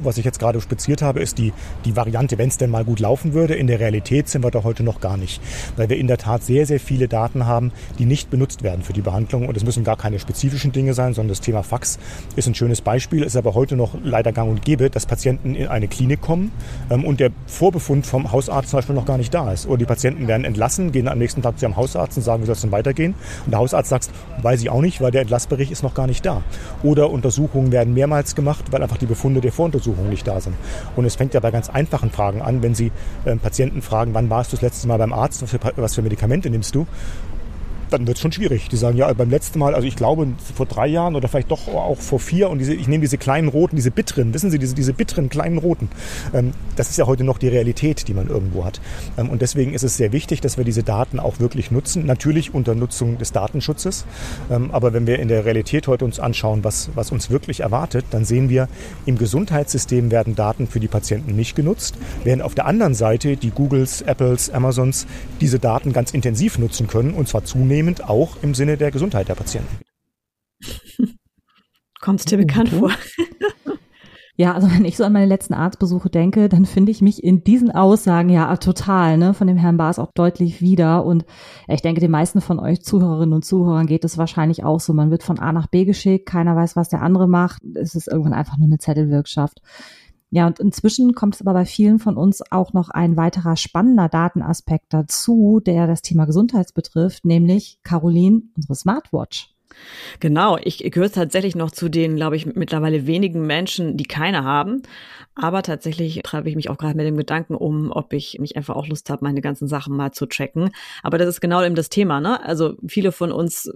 Was 0.00 0.16
ich 0.16 0.24
jetzt 0.24 0.38
gerade 0.38 0.60
speziert 0.60 1.02
habe, 1.02 1.18
ist 1.18 1.38
die, 1.38 1.52
die 1.84 1.96
Variante, 1.96 2.38
wenn 2.38 2.48
es 2.48 2.56
denn 2.56 2.70
mal 2.70 2.84
gut 2.84 3.00
laufen 3.00 3.32
würde. 3.32 3.56
In 3.56 3.66
der 3.66 3.80
Realität 3.80 4.28
sind 4.28 4.44
wir 4.44 4.52
da 4.52 4.62
heute 4.62 4.84
noch 4.84 5.00
gar 5.00 5.16
nicht, 5.16 5.42
weil 5.76 5.88
wir 5.88 5.96
in 5.96 6.06
der 6.06 6.18
Tat 6.18 6.44
sehr, 6.44 6.66
sehr 6.66 6.78
viele 6.78 7.08
Daten 7.08 7.46
haben, 7.46 7.72
die 7.98 8.04
nicht 8.06 8.30
benutzt 8.30 8.62
werden 8.62 8.82
für 8.82 8.92
die 8.92 9.00
Behandlung. 9.00 9.48
Und 9.48 9.56
es 9.56 9.64
müssen 9.64 9.82
gar 9.82 9.96
keine 9.96 10.20
spezifischen 10.20 10.70
Dinge 10.70 10.94
sein, 10.94 11.14
sondern 11.14 11.30
das 11.30 11.40
Thema 11.40 11.64
Fax 11.64 11.98
ist 12.36 12.46
ein 12.46 12.54
schönes 12.54 12.80
Beispiel, 12.80 13.24
ist 13.24 13.36
aber 13.36 13.54
heute 13.54 13.74
noch 13.74 13.96
leider 14.04 14.30
gang 14.30 14.48
und 14.48 14.64
gäbe, 14.64 14.88
dass 14.88 15.04
Patienten 15.04 15.56
in 15.56 15.66
eine 15.66 15.88
Klinik 15.88 16.20
kommen 16.20 16.52
ähm, 16.90 17.04
und 17.04 17.18
der 17.18 17.32
Vorbefund 17.48 18.06
vom 18.06 18.30
Hausarzt 18.30 18.70
zum 18.70 18.78
Beispiel 18.78 18.94
noch 18.94 19.06
gar 19.06 19.18
nicht 19.18 19.34
da 19.34 19.52
ist. 19.52 19.66
Oder 19.66 19.78
die 19.78 19.86
Patienten 19.86 20.28
werden 20.28 20.44
entlassen, 20.44 20.92
gehen 20.92 21.08
am 21.08 21.18
nächsten 21.18 21.42
Tag 21.42 21.58
zu 21.58 21.66
ihrem 21.66 21.74
Hausarzt 21.74 22.16
und 22.16 22.22
sagen, 22.22 22.42
wie 22.42 22.46
soll 22.46 22.54
es 22.54 22.60
denn 22.60 22.70
weitergehen? 22.70 23.16
Und 23.46 23.50
der 23.50 23.58
Hausarzt 23.58 23.88
sagt, 23.88 24.10
weiß 24.42 24.62
ich 24.62 24.70
auch 24.70 24.80
nicht, 24.80 25.00
weil 25.00 25.10
der 25.10 25.22
Entlassbericht 25.22 25.72
ist 25.72 25.82
noch 25.82 25.94
gar 25.94 26.06
nicht 26.06 26.24
da. 26.24 26.42
Oder 26.84 27.10
Untersuchungen 27.10 27.72
werden 27.72 27.94
mehrmals 27.94 28.36
gemacht, 28.36 28.66
weil 28.70 28.80
einfach 28.80 28.98
die 28.98 29.06
Befunde 29.06 29.40
der 29.40 29.50
Voruntersuchung 29.50 29.87
Untersuchungen 29.88 30.10
nicht 30.10 30.26
da 30.26 30.40
sind. 30.40 30.56
Und 30.96 31.04
es 31.04 31.16
fängt 31.16 31.34
ja 31.34 31.40
bei 31.40 31.50
ganz 31.50 31.68
einfachen 31.68 32.10
Fragen 32.10 32.42
an, 32.42 32.62
wenn 32.62 32.74
Sie 32.74 32.92
äh, 33.24 33.36
Patienten 33.36 33.82
fragen, 33.82 34.14
wann 34.14 34.30
warst 34.30 34.52
du 34.52 34.56
das 34.56 34.62
letzte 34.62 34.88
Mal 34.88 34.98
beim 34.98 35.12
Arzt, 35.12 35.42
was 35.42 35.50
für, 35.50 35.58
was 35.76 35.94
für 35.94 36.02
Medikamente 36.02 36.50
nimmst 36.50 36.74
du? 36.74 36.86
Dann 37.90 38.06
wird 38.06 38.16
es 38.16 38.22
schon 38.22 38.32
schwierig. 38.32 38.68
Die 38.68 38.76
sagen, 38.76 38.96
ja, 38.96 39.12
beim 39.12 39.30
letzten 39.30 39.58
Mal, 39.58 39.74
also 39.74 39.86
ich 39.86 39.96
glaube 39.96 40.28
vor 40.54 40.66
drei 40.66 40.86
Jahren 40.86 41.16
oder 41.16 41.28
vielleicht 41.28 41.50
doch 41.50 41.68
auch 41.68 41.98
vor 41.98 42.20
vier 42.20 42.50
und 42.50 42.58
diese, 42.58 42.74
ich 42.74 42.88
nehme 42.88 43.02
diese 43.02 43.18
kleinen 43.18 43.48
roten, 43.48 43.76
diese 43.76 43.90
bitteren, 43.90 44.34
wissen 44.34 44.50
Sie, 44.50 44.58
diese, 44.58 44.74
diese 44.74 44.92
bitteren 44.92 45.28
kleinen 45.28 45.58
roten. 45.58 45.88
Ähm, 46.34 46.52
das 46.76 46.90
ist 46.90 46.96
ja 46.96 47.06
heute 47.06 47.24
noch 47.24 47.38
die 47.38 47.48
Realität, 47.48 48.08
die 48.08 48.14
man 48.14 48.28
irgendwo 48.28 48.64
hat. 48.64 48.80
Ähm, 49.16 49.30
und 49.30 49.42
deswegen 49.42 49.74
ist 49.74 49.82
es 49.82 49.96
sehr 49.96 50.12
wichtig, 50.12 50.40
dass 50.40 50.56
wir 50.56 50.64
diese 50.64 50.82
Daten 50.82 51.18
auch 51.18 51.40
wirklich 51.40 51.70
nutzen. 51.70 52.06
Natürlich 52.06 52.54
unter 52.54 52.74
Nutzung 52.74 53.18
des 53.18 53.32
Datenschutzes. 53.32 54.04
Ähm, 54.50 54.70
aber 54.72 54.92
wenn 54.92 55.06
wir 55.06 55.18
in 55.18 55.28
der 55.28 55.44
Realität 55.44 55.88
heute 55.88 56.04
uns 56.04 56.20
anschauen, 56.20 56.64
was, 56.64 56.90
was 56.94 57.10
uns 57.10 57.30
wirklich 57.30 57.60
erwartet, 57.60 58.04
dann 58.10 58.24
sehen 58.24 58.48
wir, 58.48 58.68
im 59.06 59.18
Gesundheitssystem 59.18 60.10
werden 60.10 60.34
Daten 60.34 60.66
für 60.66 60.80
die 60.80 60.88
Patienten 60.88 61.34
nicht 61.34 61.56
genutzt, 61.56 61.96
während 62.24 62.42
auf 62.42 62.54
der 62.54 62.66
anderen 62.66 62.94
Seite 62.94 63.36
die 63.36 63.50
Googles, 63.50 64.02
Apples, 64.02 64.50
Amazons 64.50 65.06
diese 65.40 65.58
Daten 65.58 65.92
ganz 65.92 66.12
intensiv 66.12 66.58
nutzen 66.58 66.86
können 66.86 67.14
und 67.14 67.28
zwar 67.28 67.44
zunehmend 67.44 67.77
zunehmend 67.78 68.02
auch 68.08 68.42
im 68.42 68.54
Sinne 68.54 68.76
der 68.76 68.90
Gesundheit 68.90 69.28
der 69.28 69.36
Patienten. 69.36 69.78
Kommt 72.00 72.18
es 72.18 72.26
dir 72.26 72.36
bekannt 72.36 72.70
vor? 72.70 72.90
Ja, 74.34 74.54
also 74.54 74.70
wenn 74.70 74.84
ich 74.84 74.96
so 74.96 75.02
an 75.02 75.12
meine 75.12 75.26
letzten 75.26 75.54
Arztbesuche 75.54 76.10
denke, 76.10 76.48
dann 76.48 76.64
finde 76.64 76.92
ich 76.92 77.02
mich 77.02 77.24
in 77.24 77.42
diesen 77.42 77.72
Aussagen 77.72 78.28
ja 78.30 78.56
total, 78.56 79.18
ne, 79.18 79.34
von 79.34 79.48
dem 79.48 79.56
Herrn 79.56 79.76
Baas 79.76 79.98
auch 79.98 80.12
deutlich 80.12 80.60
wieder. 80.60 81.04
Und 81.04 81.24
ich 81.66 81.82
denke, 81.82 82.00
den 82.00 82.12
meisten 82.12 82.40
von 82.40 82.60
euch 82.60 82.82
Zuhörerinnen 82.82 83.32
und 83.32 83.44
Zuhörern 83.44 83.86
geht 83.86 84.04
es 84.04 84.16
wahrscheinlich 84.16 84.62
auch 84.64 84.78
so. 84.78 84.92
Man 84.92 85.10
wird 85.10 85.24
von 85.24 85.40
A 85.40 85.52
nach 85.52 85.66
B 85.66 85.84
geschickt, 85.84 86.26
keiner 86.26 86.54
weiß, 86.54 86.76
was 86.76 86.88
der 86.88 87.02
andere 87.02 87.28
macht. 87.28 87.62
Es 87.74 87.96
ist 87.96 88.06
irgendwann 88.06 88.32
einfach 88.32 88.58
nur 88.58 88.66
eine 88.66 88.78
Zettelwirkschaft. 88.78 89.60
Ja, 90.30 90.46
und 90.46 90.60
inzwischen 90.60 91.14
kommt 91.14 91.36
es 91.36 91.40
aber 91.40 91.54
bei 91.54 91.64
vielen 91.64 91.98
von 91.98 92.16
uns 92.16 92.42
auch 92.52 92.74
noch 92.74 92.90
ein 92.90 93.16
weiterer 93.16 93.56
spannender 93.56 94.08
Datenaspekt 94.08 94.92
dazu, 94.92 95.60
der 95.64 95.86
das 95.86 96.02
Thema 96.02 96.26
Gesundheit 96.26 96.74
betrifft, 96.74 97.24
nämlich 97.24 97.78
Caroline, 97.82 98.42
unsere 98.54 98.74
Smartwatch. 98.74 99.54
Genau, 100.20 100.58
ich, 100.62 100.78
gehöre 100.90 101.10
tatsächlich 101.10 101.54
noch 101.54 101.70
zu 101.70 101.88
den, 101.88 102.16
glaube 102.16 102.36
ich, 102.36 102.46
mittlerweile 102.46 103.06
wenigen 103.06 103.46
Menschen, 103.46 103.96
die 103.96 104.04
keine 104.04 104.44
haben. 104.44 104.82
Aber 105.40 105.62
tatsächlich 105.62 106.20
treibe 106.24 106.48
ich 106.50 106.56
mich 106.56 106.68
auch 106.68 106.78
gerade 106.78 106.96
mit 106.96 107.06
dem 107.06 107.16
Gedanken 107.16 107.54
um, 107.54 107.92
ob 107.92 108.12
ich 108.12 108.38
mich 108.40 108.56
einfach 108.56 108.74
auch 108.74 108.88
Lust 108.88 109.08
habe, 109.08 109.24
meine 109.24 109.40
ganzen 109.40 109.68
Sachen 109.68 109.96
mal 109.96 110.10
zu 110.10 110.26
checken. 110.26 110.70
Aber 111.04 111.16
das 111.16 111.28
ist 111.28 111.40
genau 111.40 111.62
eben 111.62 111.76
das 111.76 111.90
Thema, 111.90 112.20
ne? 112.20 112.44
Also 112.44 112.74
viele 112.88 113.12
von 113.12 113.30
uns 113.30 113.70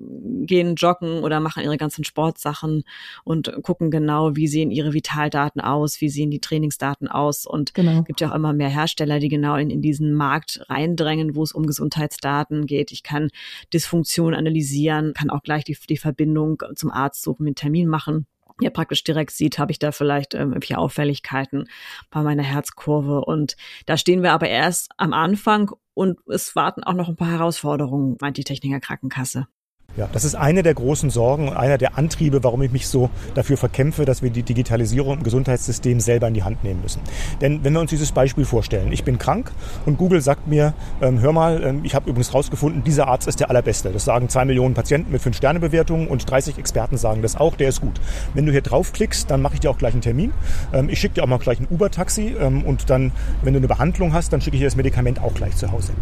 gehen 0.45 0.75
joggen 0.75 1.23
oder 1.23 1.39
machen 1.39 1.63
ihre 1.63 1.77
ganzen 1.77 2.03
Sportsachen 2.03 2.83
und 3.23 3.53
gucken 3.63 3.93
genau, 3.93 4.35
wie 4.35 4.49
sehen 4.49 4.73
ihre 4.73 4.93
Vitaldaten 4.93 5.61
aus, 5.61 6.01
wie 6.01 6.09
sehen 6.09 6.33
die 6.33 6.41
Trainingsdaten 6.41 7.07
aus. 7.07 7.47
Und 7.47 7.75
genau. 7.75 8.03
gibt 8.03 8.21
ja 8.21 8.31
auch 8.31 8.35
immer 8.35 8.53
mehr 8.53 8.69
Hersteller, 8.69 9.21
die 9.21 9.29
genau 9.29 9.55
in, 9.55 9.71
in 9.71 9.83
diesen 9.83 10.15
Markt 10.15 10.65
reindrängen, 10.69 11.37
wo 11.37 11.45
es 11.45 11.53
um 11.53 11.67
Gesundheitsdaten 11.67 12.67
geht. 12.67 12.91
Ich 12.91 13.05
kann 13.05 13.31
Dysfunktion 13.73 14.35
analysieren, 14.35 15.13
kann 15.15 15.31
auch 15.31 15.45
gleich 15.45 15.63
die, 15.63 15.77
die 15.93 15.99
Verbindung 15.99 16.63
zum 16.75 16.91
Arzt 16.91 17.23
suchen, 17.23 17.45
mit 17.45 17.57
Termin 17.57 17.89
machen 17.89 18.27
ja 18.61 18.71
praktisch 18.71 19.05
direkt 19.05 19.33
sieht, 19.33 19.59
habe 19.59 19.73
ich 19.73 19.79
da 19.79 19.93
vielleicht 19.93 20.35
ähm, 20.35 20.53
irgendwelche 20.53 20.79
Auffälligkeiten 20.79 21.69
bei 22.11 22.23
meiner 22.23 22.43
Herzkurve. 22.43 23.25
Und 23.25 23.57
da 23.87 23.97
stehen 23.97 24.23
wir 24.23 24.33
aber 24.33 24.49
erst 24.49 24.91
am 24.97 25.13
Anfang 25.13 25.71
und 25.95 26.19
es 26.29 26.55
warten 26.57 26.85
auch 26.85 26.95
noch 26.95 27.09
ein 27.09 27.17
paar 27.17 27.31
Herausforderungen, 27.31 28.17
meint 28.21 28.37
die 28.37 28.45
Techniker 28.45 28.81
Krankenkasse. 28.81 29.47
Ja, 29.95 30.09
das 30.11 30.25
ist 30.25 30.35
eine 30.35 30.63
der 30.63 30.73
großen 30.73 31.11
Sorgen 31.11 31.49
und 31.49 31.57
einer 31.57 31.77
der 31.77 31.99
Antriebe, 31.99 32.43
warum 32.43 32.63
ich 32.63 32.73
mich 32.73 32.87
so 32.87 33.11
dafür 33.35 33.59
verkämpfe, 33.59 34.07
dass 34.07 34.23
wir 34.23 34.31
die 34.31 34.43
Digitalisierung 34.43 35.19
im 35.19 35.23
Gesundheitssystem 35.23 36.01
selber 36.01 36.29
in 36.29 36.35
die 36.35 36.45
Hand 36.45 36.65
nehmen 36.65 36.81
müssen. 36.81 37.03
Denn 37.43 37.63
wenn 37.63 37.75
wir 37.75 37.81
uns 37.81 37.91
dieses 37.91 38.11
Beispiel 38.11 38.47
vorstellen, 38.47 38.91
ich 38.91 39.05
bin 39.05 39.19
krank 39.19 39.53
und 39.85 39.99
Google 39.99 40.23
sagt 40.23 40.47
mir, 40.47 40.73
ähm, 41.03 41.21
hör 41.21 41.33
mal, 41.33 41.63
ähm, 41.63 41.81
ich 41.85 41.95
habe 41.95 42.09
übrigens 42.09 42.33
rausgefunden, 42.33 42.83
dieser 42.85 43.07
Arzt 43.07 43.29
ist 43.29 43.41
der 43.41 43.51
allerbeste. 43.51 43.91
Das 43.91 44.07
sagen 44.07 44.31
zwei 44.31 44.47
Millionen 44.47 44.75
Patienten 44.75 45.13
mit 45.13 45.21
fünf 45.21 45.37
Sterne 45.37 45.61
Bewertungen 45.61 46.09
und 46.09 46.31
30 46.31 46.57
Experten 46.57 46.97
sagen 46.97 47.21
das 47.21 47.37
auch, 47.37 47.55
der 47.55 47.69
ist 47.69 47.83
gut. 47.83 48.01
Wenn 48.33 48.47
du 48.47 48.53
hier 48.53 48.63
draufklickst, 48.63 49.31
dann 49.31 49.43
mache 49.43 49.55
ich 49.55 49.61
dir 49.61 49.71
auch 49.71 49.79
gleich 49.79 49.93
einen 49.93 50.01
Termin. 50.01 50.33
Ähm, 50.73 50.89
ich 50.89 51.01
schicke 51.01 51.17
dir 51.17 51.25
auch 51.25 51.29
mal 51.29 51.39
gleich 51.39 51.61
ein 51.61 51.67
Uber-Taxi 51.69 52.35
ähm, 52.41 52.65
und 52.65 52.89
dann, 52.89 53.13
wenn 53.43 53.53
du 53.53 53.59
eine 53.59 53.69
Behandlung 53.69 54.15
hast, 54.15 54.33
dann 54.33 54.41
schicke 54.41 54.57
ich 54.57 54.63
dir 54.63 54.69
das 54.69 54.77
Medikament 54.77 55.21
auch 55.21 55.35
gleich 55.35 55.55
zu 55.57 55.71
Hause. 55.71 55.93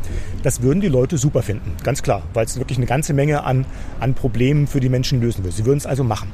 Das 0.44 0.62
würden 0.62 0.80
die 0.80 0.88
Leute 0.88 1.18
super 1.18 1.42
finden, 1.42 1.73
ganz 1.82 2.04
klar, 2.04 2.23
weil 2.35 2.44
es 2.44 2.56
wirklich 2.56 2.78
eine 2.78 2.87
ganze 2.87 3.14
Menge 3.14 3.42
an 3.42 3.66
an 4.00 4.14
Problemen 4.14 4.66
für 4.66 4.80
die 4.80 4.88
Menschen 4.88 5.20
lösen 5.20 5.44
will. 5.44 5.52
Sie 5.52 5.64
würden 5.64 5.78
es 5.78 5.87
also 5.87 6.04
machen. 6.04 6.32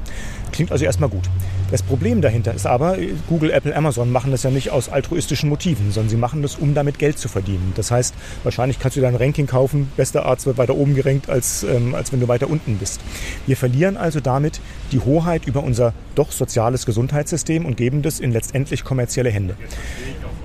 Klingt 0.51 0.71
also 0.71 0.85
erstmal 0.85 1.09
gut. 1.09 1.29
Das 1.69 1.83
Problem 1.83 2.21
dahinter 2.21 2.53
ist 2.53 2.65
aber, 2.65 2.97
Google, 3.27 3.51
Apple, 3.51 3.75
Amazon 3.75 4.11
machen 4.11 4.31
das 4.31 4.43
ja 4.43 4.49
nicht 4.49 4.69
aus 4.69 4.87
altruistischen 4.87 5.49
Motiven, 5.49 5.91
sondern 5.91 6.09
sie 6.09 6.15
machen 6.15 6.41
das, 6.41 6.55
um 6.55 6.73
damit 6.73 6.97
Geld 6.97 7.19
zu 7.19 7.27
verdienen. 7.27 7.73
Das 7.75 7.91
heißt, 7.91 8.15
wahrscheinlich 8.43 8.79
kannst 8.79 8.95
du 8.95 9.01
dein 9.01 9.15
Ranking 9.15 9.47
kaufen, 9.47 9.91
bester 9.97 10.25
Arzt 10.25 10.45
wird 10.45 10.57
weiter 10.57 10.75
oben 10.75 10.95
gerankt, 10.95 11.29
als, 11.29 11.63
ähm, 11.63 11.93
als 11.93 12.13
wenn 12.13 12.21
du 12.21 12.27
weiter 12.27 12.49
unten 12.49 12.77
bist. 12.77 13.01
Wir 13.45 13.57
verlieren 13.57 13.97
also 13.97 14.21
damit 14.21 14.61
die 14.93 14.99
Hoheit 14.99 15.45
über 15.45 15.61
unser 15.61 15.93
doch 16.15 16.31
soziales 16.31 16.85
Gesundheitssystem 16.85 17.65
und 17.65 17.75
geben 17.75 18.01
das 18.01 18.19
in 18.19 18.31
letztendlich 18.31 18.85
kommerzielle 18.85 19.29
Hände. 19.29 19.55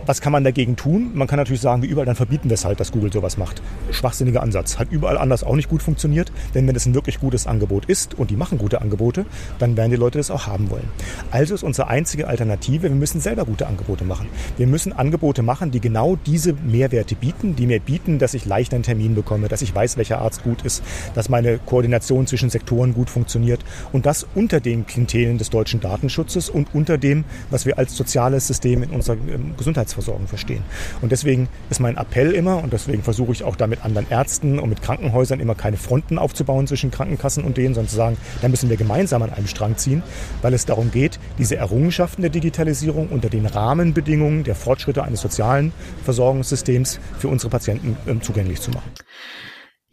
Was 0.06 0.20
kann 0.20 0.32
man 0.32 0.44
dagegen 0.44 0.76
tun? 0.76 1.12
Man 1.14 1.28
kann 1.28 1.38
natürlich 1.38 1.60
sagen, 1.60 1.82
wie 1.82 1.86
überall, 1.86 2.06
dann 2.06 2.16
verbieten 2.16 2.48
wir 2.50 2.54
es 2.54 2.64
halt, 2.64 2.80
dass 2.80 2.90
Google 2.90 3.12
sowas 3.12 3.36
macht. 3.36 3.62
Schwachsinniger 3.90 4.42
Ansatz. 4.42 4.78
Hat 4.78 4.90
überall 4.90 5.16
anders 5.16 5.44
auch 5.44 5.54
nicht 5.54 5.68
gut 5.68 5.82
funktioniert. 5.82 6.32
Denn 6.54 6.66
wenn 6.66 6.74
es 6.74 6.86
ein 6.86 6.94
wirklich 6.94 7.20
gutes 7.20 7.46
Angebot 7.46 7.86
ist 7.86 8.14
und 8.14 8.30
die 8.30 8.36
machen 8.36 8.58
gute 8.58 8.80
Angebote, 8.80 9.26
dann 9.58 9.76
werden 9.76 9.90
die 9.90 9.96
Leute 9.96 10.18
das 10.18 10.30
auch 10.30 10.46
haben 10.46 10.70
wollen. 10.70 10.88
Also 11.30 11.54
ist 11.54 11.62
unsere 11.62 11.88
einzige 11.88 12.26
Alternative, 12.26 12.84
wir 12.84 12.90
müssen 12.90 13.20
selber 13.20 13.44
gute 13.44 13.66
Angebote 13.66 14.04
machen. 14.04 14.28
Wir 14.56 14.66
müssen 14.66 14.92
Angebote 14.92 15.42
machen, 15.42 15.70
die 15.70 15.80
genau 15.80 16.16
diese 16.16 16.54
Mehrwerte 16.54 17.14
bieten, 17.14 17.54
die 17.54 17.66
mir 17.66 17.80
bieten, 17.80 18.18
dass 18.18 18.34
ich 18.34 18.44
leicht 18.44 18.74
einen 18.74 18.82
Termin 18.82 19.14
bekomme, 19.14 19.48
dass 19.48 19.62
ich 19.62 19.74
weiß, 19.74 19.96
welcher 19.96 20.20
Arzt 20.20 20.42
gut 20.42 20.62
ist, 20.62 20.82
dass 21.14 21.28
meine 21.28 21.58
Koordination 21.58 22.26
zwischen 22.26 22.50
Sektoren 22.50 22.94
gut 22.94 23.10
funktioniert 23.10 23.64
und 23.92 24.06
das 24.06 24.26
unter 24.34 24.60
den 24.60 24.86
Klientelen 24.86 25.38
des 25.38 25.50
deutschen 25.50 25.80
Datenschutzes 25.80 26.48
und 26.48 26.74
unter 26.74 26.98
dem, 26.98 27.24
was 27.50 27.66
wir 27.66 27.78
als 27.78 27.96
soziales 27.96 28.46
System 28.46 28.82
in 28.82 28.90
unserer 28.90 29.16
ähm, 29.16 29.54
Gesundheits 29.56 29.91
Gesundheitsversorgung 29.92 30.26
verstehen. 30.26 30.64
Und 31.00 31.12
deswegen 31.12 31.48
ist 31.70 31.80
mein 31.80 31.96
Appell 31.96 32.32
immer, 32.32 32.62
und 32.62 32.72
deswegen 32.72 33.02
versuche 33.02 33.32
ich 33.32 33.44
auch 33.44 33.56
da 33.56 33.66
mit 33.66 33.84
anderen 33.84 34.08
Ärzten 34.10 34.58
und 34.58 34.68
mit 34.68 34.82
Krankenhäusern 34.82 35.40
immer 35.40 35.54
keine 35.54 35.76
Fronten 35.76 36.18
aufzubauen 36.18 36.66
zwischen 36.66 36.90
Krankenkassen 36.90 37.44
und 37.44 37.56
denen, 37.56 37.74
sondern 37.74 37.90
zu 37.90 37.96
sagen, 37.96 38.16
da 38.40 38.48
müssen 38.48 38.70
wir 38.70 38.76
gemeinsam 38.76 39.22
an 39.22 39.32
einem 39.32 39.46
Strang 39.46 39.76
ziehen, 39.76 40.02
weil 40.40 40.54
es 40.54 40.66
darum 40.66 40.90
geht, 40.90 41.18
diese 41.38 41.56
Errungenschaften 41.56 42.22
der 42.22 42.30
Digitalisierung 42.30 43.08
unter 43.08 43.28
den 43.28 43.46
Rahmenbedingungen 43.46 44.44
der 44.44 44.54
Fortschritte 44.54 45.04
eines 45.04 45.20
sozialen 45.20 45.72
Versorgungssystems 46.04 46.98
für 47.18 47.28
unsere 47.28 47.50
Patienten 47.50 47.96
ähm, 48.06 48.22
zugänglich 48.22 48.60
zu 48.60 48.70
machen. 48.70 48.90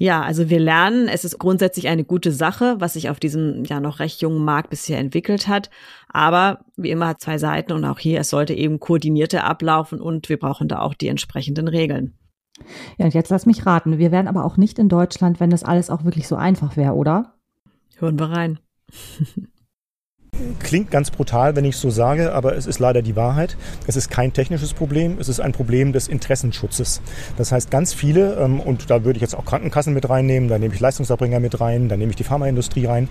Ja, 0.02 0.22
also 0.22 0.50
wir 0.50 0.62
lernen, 0.62 1.10
es 1.10 1.26
ist 1.26 1.40
grundsätzlich 1.40 1.90
eine 1.90 2.06
gute 2.06 2.32
Sache, 2.32 2.78
was 2.80 2.94
sich 2.94 3.10
auf 3.10 3.20
diesem 3.20 3.66
ja 3.66 3.82
noch 3.82 4.00
recht 4.00 4.22
jungen 4.22 4.46
Markt 4.46 4.70
bisher 4.70 4.98
entwickelt 4.98 5.50
hat. 5.50 5.70
Aber 6.08 6.62
wie 6.78 6.90
immer 6.90 7.10
hat 7.10 7.20
zwei 7.20 7.38
Seiten 7.38 7.74
und 7.74 7.84
auch 7.84 8.00
hier, 8.00 8.22
es 8.22 8.30
sollte 8.30 8.54
eben 8.54 8.80
koordinierter 8.80 9.44
ablaufen 9.44 10.00
und 10.00 10.30
wir 10.30 10.40
brauchen 10.40 10.70
da 10.70 10.80
auch 10.80 10.94
die 10.94 11.10
entsprechenden 11.10 11.68
Regeln. 11.68 12.14
Ja, 12.98 13.06
und 13.06 13.14
jetzt 13.14 13.30
lass 13.30 13.46
mich 13.46 13.66
raten. 13.66 13.98
Wir 13.98 14.14
wären 14.14 14.30
aber 14.30 14.46
auch 14.46 14.56
nicht 14.56 14.80
in 14.80 14.88
Deutschland, 14.88 15.42
wenn 15.42 15.50
das 15.50 15.66
alles 15.66 15.90
auch 15.90 16.06
wirklich 16.06 16.30
so 16.30 16.38
einfach 16.38 16.78
wäre, 16.78 16.94
oder? 16.94 17.34
Hören 17.98 18.18
wir 18.18 18.30
rein. 18.30 18.60
Klingt 20.60 20.92
ganz 20.92 21.12
brutal, 21.12 21.56
wenn 21.56 21.66
ich 21.66 21.76
so 21.78 21.90
sage, 21.90 22.34
aber 22.34 22.56
es 22.56 22.66
ist 22.66 22.80
leider 22.80 23.02
die 23.02 23.16
Wahrheit. 23.16 23.58
Es 23.88 23.96
ist 23.96 24.10
kein 24.10 24.34
technisches 24.34 24.74
Problem, 24.74 25.18
es 25.20 25.30
ist 25.30 25.40
ein 25.40 25.52
Problem 25.52 25.94
des 25.94 26.08
Interessenschutzes. 26.08 27.02
Das 27.38 27.52
heißt, 27.52 27.72
ganz 27.72 27.94
viele, 27.94 28.36
ähm, 28.36 28.60
und 28.60 28.90
da 28.90 29.04
würde 29.04 29.18
ich 29.18 29.22
jetzt 29.22 29.36
auch 29.36 29.46
Krankenkassen 29.46 29.94
mit 29.94 30.10
reinnehmen, 30.10 30.50
da 30.50 30.58
nehme 30.58 30.74
ich 30.74 30.80
Leistungserbringer 30.80 31.40
mit 31.40 31.60
rein, 31.60 31.90
da 31.90 31.98
nehme 31.98 32.12
ich 32.12 32.16
die 32.16 32.24
Pharmaindustrie 32.24 32.86
rein, 32.86 33.10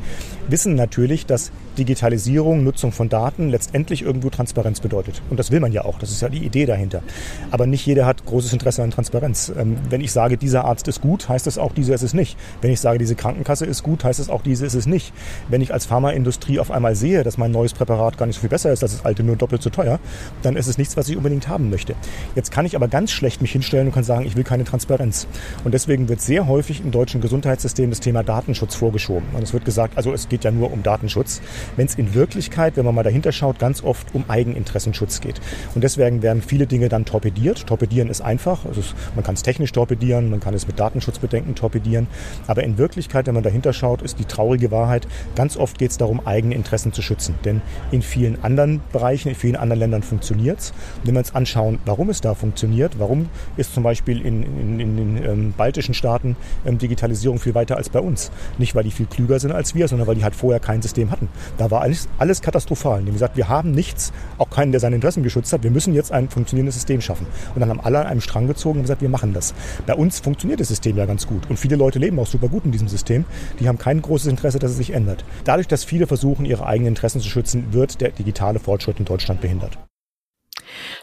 wissen 0.48 0.74
natürlich, 0.74 1.26
dass 1.26 1.50
Digitalisierung, 1.78 2.64
Nutzung 2.64 2.92
von 2.92 3.08
Daten 3.08 3.48
letztendlich 3.48 4.02
irgendwo 4.02 4.30
Transparenz 4.30 4.80
bedeutet. 4.80 5.22
Und 5.30 5.38
das 5.38 5.50
will 5.50 5.60
man 5.60 5.72
ja 5.72 5.84
auch, 5.84 5.98
das 5.98 6.10
ist 6.10 6.22
ja 6.22 6.28
die 6.28 6.44
Idee 6.44 6.66
dahinter. 6.66 7.02
Aber 7.50 7.66
nicht 7.66 7.86
jeder 7.86 8.04
hat 8.04 8.26
großes 8.26 8.52
Interesse 8.52 8.82
an 8.82 8.90
Transparenz. 8.90 9.52
Ähm, 9.56 9.76
wenn 9.88 10.00
ich 10.00 10.12
sage, 10.12 10.36
dieser 10.36 10.64
Arzt 10.64 10.88
ist 10.88 11.00
gut, 11.00 11.28
heißt 11.28 11.46
das 11.46 11.58
auch, 11.58 11.72
dieser 11.72 11.94
ist 11.94 12.02
es 12.02 12.14
nicht. 12.14 12.36
Wenn 12.60 12.70
ich 12.70 12.80
sage, 12.80 12.98
diese 12.98 13.14
Krankenkasse 13.14 13.64
ist 13.64 13.82
gut, 13.82 14.04
heißt 14.04 14.18
das 14.18 14.28
auch, 14.28 14.42
diese 14.42 14.66
ist 14.66 14.74
es 14.74 14.86
nicht. 14.86 15.12
Wenn 15.48 15.60
ich 15.60 15.72
als 15.72 15.86
Pharmaindustrie 15.86 16.58
auf 16.58 16.70
einmal 16.70 16.96
sehe, 16.96 17.17
sehe, 17.18 17.24
dass 17.24 17.36
mein 17.36 17.50
neues 17.50 17.74
Präparat 17.74 18.16
gar 18.16 18.26
nicht 18.26 18.36
so 18.36 18.40
viel 18.40 18.48
besser 18.48 18.72
ist 18.72 18.82
als 18.82 18.92
das 18.92 19.04
alte, 19.04 19.22
nur 19.22 19.36
doppelt 19.36 19.62
so 19.62 19.70
teuer, 19.70 19.98
dann 20.42 20.56
ist 20.56 20.68
es 20.68 20.78
nichts, 20.78 20.96
was 20.96 21.08
ich 21.08 21.16
unbedingt 21.16 21.48
haben 21.48 21.68
möchte. 21.68 21.94
Jetzt 22.34 22.52
kann 22.52 22.64
ich 22.64 22.76
aber 22.76 22.88
ganz 22.88 23.10
schlecht 23.10 23.42
mich 23.42 23.52
hinstellen 23.52 23.88
und 23.88 23.92
kann 23.92 24.04
sagen, 24.04 24.24
ich 24.24 24.36
will 24.36 24.44
keine 24.44 24.64
Transparenz. 24.64 25.26
Und 25.64 25.74
deswegen 25.74 26.08
wird 26.08 26.20
sehr 26.20 26.46
häufig 26.46 26.80
im 26.80 26.90
deutschen 26.90 27.20
Gesundheitssystem 27.20 27.90
das 27.90 28.00
Thema 28.00 28.22
Datenschutz 28.22 28.74
vorgeschoben. 28.74 29.28
Und 29.34 29.42
es 29.42 29.52
wird 29.52 29.64
gesagt, 29.64 29.96
also 29.96 30.12
es 30.12 30.28
geht 30.28 30.44
ja 30.44 30.50
nur 30.50 30.72
um 30.72 30.82
Datenschutz, 30.82 31.40
wenn 31.76 31.86
es 31.86 31.96
in 31.96 32.14
Wirklichkeit, 32.14 32.76
wenn 32.76 32.84
man 32.84 32.94
mal 32.94 33.02
dahinter 33.02 33.32
schaut, 33.32 33.58
ganz 33.58 33.82
oft 33.82 34.14
um 34.14 34.24
Eigeninteressenschutz 34.28 35.20
geht. 35.20 35.40
Und 35.74 35.82
deswegen 35.82 36.22
werden 36.22 36.42
viele 36.42 36.66
Dinge 36.66 36.88
dann 36.88 37.04
torpediert. 37.04 37.66
Torpedieren 37.66 38.08
ist 38.08 38.20
einfach. 38.20 38.64
Also 38.64 38.82
man 39.16 39.24
kann 39.24 39.34
es 39.34 39.42
technisch 39.42 39.72
torpedieren, 39.72 40.30
man 40.30 40.40
kann 40.40 40.54
es 40.54 40.66
mit 40.66 40.78
Datenschutzbedenken 40.78 41.56
torpedieren. 41.56 42.06
Aber 42.46 42.62
in 42.62 42.78
Wirklichkeit, 42.78 43.26
wenn 43.26 43.34
man 43.34 43.42
dahinter 43.42 43.72
schaut, 43.72 44.02
ist 44.02 44.18
die 44.18 44.24
traurige 44.24 44.70
Wahrheit, 44.70 45.08
ganz 45.34 45.56
oft 45.56 45.78
geht 45.78 45.90
es 45.90 45.96
darum, 45.96 46.24
eigene 46.26 46.54
Interessen 46.54 46.92
zu 46.92 47.02
schützen. 47.08 47.34
Denn 47.44 47.62
in 47.90 48.02
vielen 48.02 48.42
anderen 48.44 48.80
Bereichen, 48.92 49.28
in 49.30 49.34
vielen 49.34 49.56
anderen 49.56 49.80
Ländern 49.80 50.02
funktioniert 50.02 50.60
es. 50.60 50.72
Wenn 51.04 51.14
wir 51.14 51.20
uns 51.20 51.34
anschauen, 51.34 51.78
warum 51.84 52.10
es 52.10 52.20
da 52.20 52.34
funktioniert, 52.34 52.98
warum 52.98 53.28
ist 53.56 53.74
zum 53.74 53.82
Beispiel 53.82 54.20
in, 54.24 54.42
in, 54.42 54.80
in 54.80 54.96
den 54.96 55.24
ähm, 55.24 55.54
baltischen 55.56 55.94
Staaten 55.94 56.36
ähm, 56.64 56.78
Digitalisierung 56.78 57.38
viel 57.38 57.54
weiter 57.54 57.76
als 57.76 57.88
bei 57.88 58.00
uns. 58.00 58.30
Nicht, 58.58 58.74
weil 58.74 58.84
die 58.84 58.90
viel 58.90 59.06
klüger 59.06 59.40
sind 59.40 59.52
als 59.52 59.74
wir, 59.74 59.88
sondern 59.88 60.06
weil 60.06 60.14
die 60.14 60.24
halt 60.24 60.34
vorher 60.34 60.60
kein 60.60 60.82
System 60.82 61.10
hatten. 61.10 61.28
Da 61.56 61.70
war 61.70 61.80
alles, 61.80 62.08
alles 62.18 62.42
katastrophal. 62.42 63.00
Die 63.00 63.06
haben 63.06 63.14
gesagt, 63.14 63.36
wir 63.36 63.48
haben 63.48 63.70
nichts, 63.72 64.12
auch 64.36 64.50
keinen, 64.50 64.72
der 64.72 64.80
seine 64.80 64.96
Interessen 64.96 65.22
geschützt 65.22 65.52
hat. 65.52 65.62
Wir 65.62 65.70
müssen 65.70 65.94
jetzt 65.94 66.12
ein 66.12 66.28
funktionierendes 66.28 66.74
System 66.74 67.00
schaffen. 67.00 67.26
Und 67.54 67.60
dann 67.60 67.70
haben 67.70 67.80
alle 67.80 68.00
an 68.00 68.06
einem 68.06 68.20
Strang 68.20 68.46
gezogen 68.46 68.78
und 68.78 68.82
gesagt, 68.82 69.02
wir 69.02 69.08
machen 69.08 69.32
das. 69.32 69.54
Bei 69.86 69.94
uns 69.94 70.20
funktioniert 70.20 70.60
das 70.60 70.68
System 70.68 70.96
ja 70.96 71.06
ganz 71.06 71.26
gut. 71.26 71.48
Und 71.48 71.58
viele 71.58 71.76
Leute 71.76 71.98
leben 71.98 72.18
auch 72.18 72.26
super 72.26 72.48
gut 72.48 72.64
in 72.64 72.72
diesem 72.72 72.88
System. 72.88 73.24
Die 73.60 73.68
haben 73.68 73.78
kein 73.78 74.02
großes 74.02 74.28
Interesse, 74.28 74.58
dass 74.58 74.72
es 74.72 74.76
sich 74.76 74.92
ändert. 74.92 75.24
Dadurch, 75.44 75.68
dass 75.68 75.84
viele 75.84 76.06
versuchen, 76.06 76.44
ihre 76.44 76.66
eigenen 76.66 76.94
Interessen 76.98 77.20
zu 77.20 77.28
schützen, 77.28 77.72
wird 77.72 78.00
der 78.00 78.10
digitale 78.10 78.58
Fortschritt 78.58 78.98
in 78.98 79.04
Deutschland 79.04 79.40
behindert. 79.40 79.78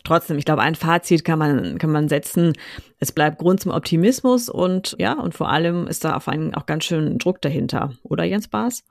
Trotzdem, 0.04 0.38
ich 0.38 0.44
glaube, 0.46 0.62
ein 0.62 0.76
Fazit 0.76 1.24
kann 1.24 1.40
man, 1.40 1.78
kann 1.78 1.90
man 1.90 2.10
setzen. 2.10 2.54
Es 3.00 3.14
bleibt 3.14 3.40
Grund 3.40 3.62
zum 3.62 3.72
Optimismus 3.72 4.50
und 4.50 4.96
ja, 5.00 5.14
und 5.14 5.34
vor 5.34 5.50
allem 5.50 5.88
ist 5.88 6.04
da 6.04 6.16
auf 6.16 6.28
einen 6.28 6.54
auch 6.54 6.66
ganz 6.66 6.84
schön 6.84 7.18
Druck 7.18 7.42
dahinter. 7.42 7.94
Oder 8.04 8.26
Jens 8.26 8.50
Baas? 8.50 8.84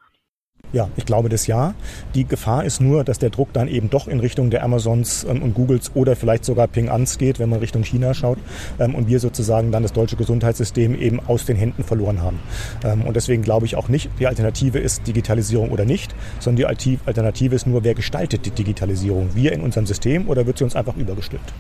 Ja, 0.73 0.89
ich 0.97 1.07
glaube 1.07 1.29
das 1.29 1.47
ja. 1.47 1.75
Die 2.15 2.25
Gefahr 2.25 2.65
ist 2.65 2.81
nur, 2.81 3.05
dass 3.05 3.19
der 3.19 3.31
Druck 3.31 3.53
dann 3.53 3.69
eben 3.69 3.91
doch 3.91 4.09
in 4.09 4.19
Richtung 4.21 4.51
der 4.51 4.65
Amazons 4.65 5.25
ähm, 5.25 5.43
und 5.43 5.55
Googles 5.55 5.93
oder 5.95 6.17
vielleicht 6.17 6.45
sogar 6.45 6.67
Ping-Ans 6.67 7.19
geht, 7.19 7.39
wenn 7.39 7.49
man 7.49 7.61
Richtung 7.61 7.85
China 7.85 8.13
schaut 8.13 8.39
ähm, 8.79 8.95
und 8.95 9.09
wir 9.09 9.21
sozusagen 9.21 9.71
dann 9.71 9.83
das 9.83 9.93
deutsche 9.93 10.17
Gesundheitssystem 10.17 11.01
eben 11.01 11.21
aus 11.27 11.45
den 11.45 11.57
Händen 11.57 11.85
verloren 11.85 12.23
haben. 12.23 12.41
Ähm, 12.85 13.03
und 13.03 13.15
deswegen 13.15 13.43
glaube 13.43 13.67
ich 13.67 13.77
auch 13.77 13.89
nicht, 13.89 14.11
die 14.19 14.27
Alternative 14.27 14.79
ist 14.79 15.07
Digitalisierung 15.07 15.71
oder 15.71 15.85
nicht, 15.85 16.15
sondern 16.41 16.57
die 16.57 16.99
Alternative 17.07 17.55
ist 17.55 17.67
nur, 17.67 17.85
wer 17.85 17.95
gestaltet 17.95 18.45
die 18.47 18.51
Digitalisierung? 18.51 19.31
Wir 19.35 19.53
in 19.53 19.61
unserem 19.61 19.87
System 19.87 20.29
oder 20.29 20.47
wird 20.47 20.59
sie 20.59 20.65
uns 20.65 20.75
einfach 20.75 20.97
übergestülpt? 20.97 21.53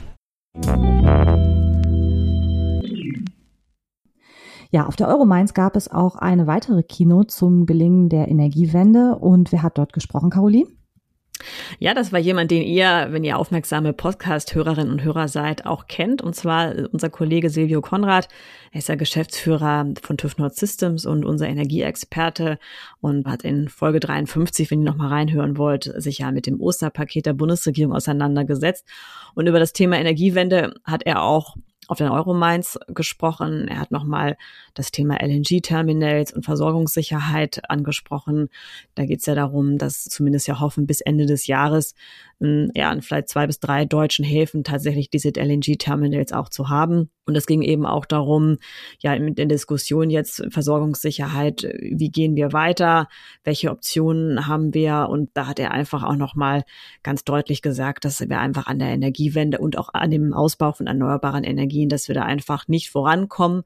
Ja, 4.75 4.87
auf 4.87 4.97
der 4.97 5.07
Euromainz 5.07 5.55
gab 5.55 5.77
es 5.77 5.89
auch 5.89 6.17
eine 6.17 6.49
weitere 6.49 6.83
Kino 6.83 7.23
zum 7.23 7.65
Gelingen 7.65 8.09
der 8.09 8.27
Energiewende. 8.27 9.15
Und 9.15 9.53
wer 9.53 9.63
hat 9.63 9.79
dort 9.79 9.93
gesprochen, 9.93 10.31
Caroline? 10.31 10.67
Ja, 11.79 11.95
das 11.95 12.13
war 12.13 12.19
jemand, 12.19 12.51
den 12.51 12.63
ihr, 12.63 13.07
wenn 13.11 13.23
ihr 13.23 13.39
aufmerksame 13.39 13.93
Podcast-Hörerinnen 13.93 14.91
und 14.91 15.05
Hörer 15.05 15.29
seid, 15.29 15.65
auch 15.65 15.87
kennt. 15.87 16.23
Und 16.23 16.35
zwar 16.35 16.75
unser 16.91 17.09
Kollege 17.09 17.51
Silvio 17.51 17.83
Konrad. 17.83 18.29
Er 18.73 18.81
ist 18.81 18.89
ja 18.89 18.97
Geschäftsführer 18.97 19.95
von 20.03 20.17
TÜV 20.17 20.39
Nord 20.39 20.57
Systems 20.57 21.07
und 21.07 21.25
unser 21.25 21.47
Energieexperte 21.47 22.59
und 23.01 23.29
hat 23.29 23.45
in 23.45 23.69
Folge 23.69 24.01
53, 24.01 24.73
wenn 24.73 24.81
ihr 24.81 24.91
nochmal 24.91 25.11
reinhören 25.11 25.57
wollt, 25.57 25.85
sich 25.99 26.19
ja 26.19 26.33
mit 26.33 26.47
dem 26.47 26.61
Osterpaket 26.61 27.27
der 27.27 27.35
Bundesregierung 27.35 27.95
auseinandergesetzt. 27.95 28.89
Und 29.37 29.47
über 29.47 29.61
das 29.61 29.73
Thema 29.73 29.99
Energiewende 29.99 30.75
hat 30.83 31.05
er 31.05 31.23
auch 31.23 31.55
auf 31.89 31.99
den 31.99 32.09
Euromines 32.09 32.79
gesprochen. 32.89 33.69
Er 33.69 33.79
hat 33.79 33.91
nochmal 33.91 34.37
das 34.75 34.91
Thema 34.91 35.17
LNG-Terminals 35.23 36.33
und 36.33 36.45
Versorgungssicherheit 36.45 37.69
angesprochen. 37.71 38.49
Da 38.95 39.05
geht 39.05 39.21
es 39.21 39.27
ja 39.27 39.35
darum, 39.35 39.79
dass 39.79 40.05
zumindest 40.05 40.47
ja 40.47 40.61
hoffen, 40.61 40.87
bis 40.87 41.01
Ende 41.01 41.27
des 41.27 41.47
Jahres 41.47 41.95
ja, 42.75 42.93
in 42.93 43.03
vielleicht 43.03 43.29
zwei 43.29 43.47
bis 43.47 43.61
drei 43.61 43.85
deutschen 43.85 44.25
Häfen 44.25 44.65
tatsächlich 44.65 45.11
diese 45.11 45.31
LNG-Terminals 45.31 46.33
auch 46.33 46.49
zu 46.49 46.69
haben. 46.69 47.11
Und 47.27 47.37
es 47.37 47.47
ging 47.47 47.63
eben 47.63 47.87
auch 47.87 48.05
darum, 48.05 48.59
ja, 49.01 49.19
mit 49.19 49.39
der 49.39 49.47
Diskussion 49.47 50.11
jetzt 50.11 50.45
Versorgungssicherheit, 50.51 51.63
wie 51.81 52.11
gehen 52.11 52.37
wir 52.37 52.53
weiter, 52.53 53.09
welche 53.45 53.71
Optionen 53.71 54.47
haben 54.47 54.75
wir? 54.75 55.09
Und 55.11 55.31
da 55.35 55.47
hat 55.47 55.59
er 55.59 55.71
einfach 55.71 56.03
auch 56.03 56.17
nochmal 56.17 56.65
ganz 57.03 57.25
deutlich 57.25 57.63
gesagt, 57.63 58.05
dass 58.05 58.21
wir 58.21 58.39
einfach 58.39 58.67
an 58.67 58.79
der 58.79 58.89
Energiewende 58.89 59.59
und 59.59 59.79
auch 59.79 59.95
an 59.95 60.11
dem 60.11 60.35
Ausbau 60.35 60.73
von 60.73 60.87
erneuerbaren 60.87 61.45
Energien, 61.45 61.89
dass 61.89 62.09
wir 62.09 62.15
da 62.15 62.23
einfach 62.23 62.69
nicht 62.69 62.91
vorankommen. 62.91 63.63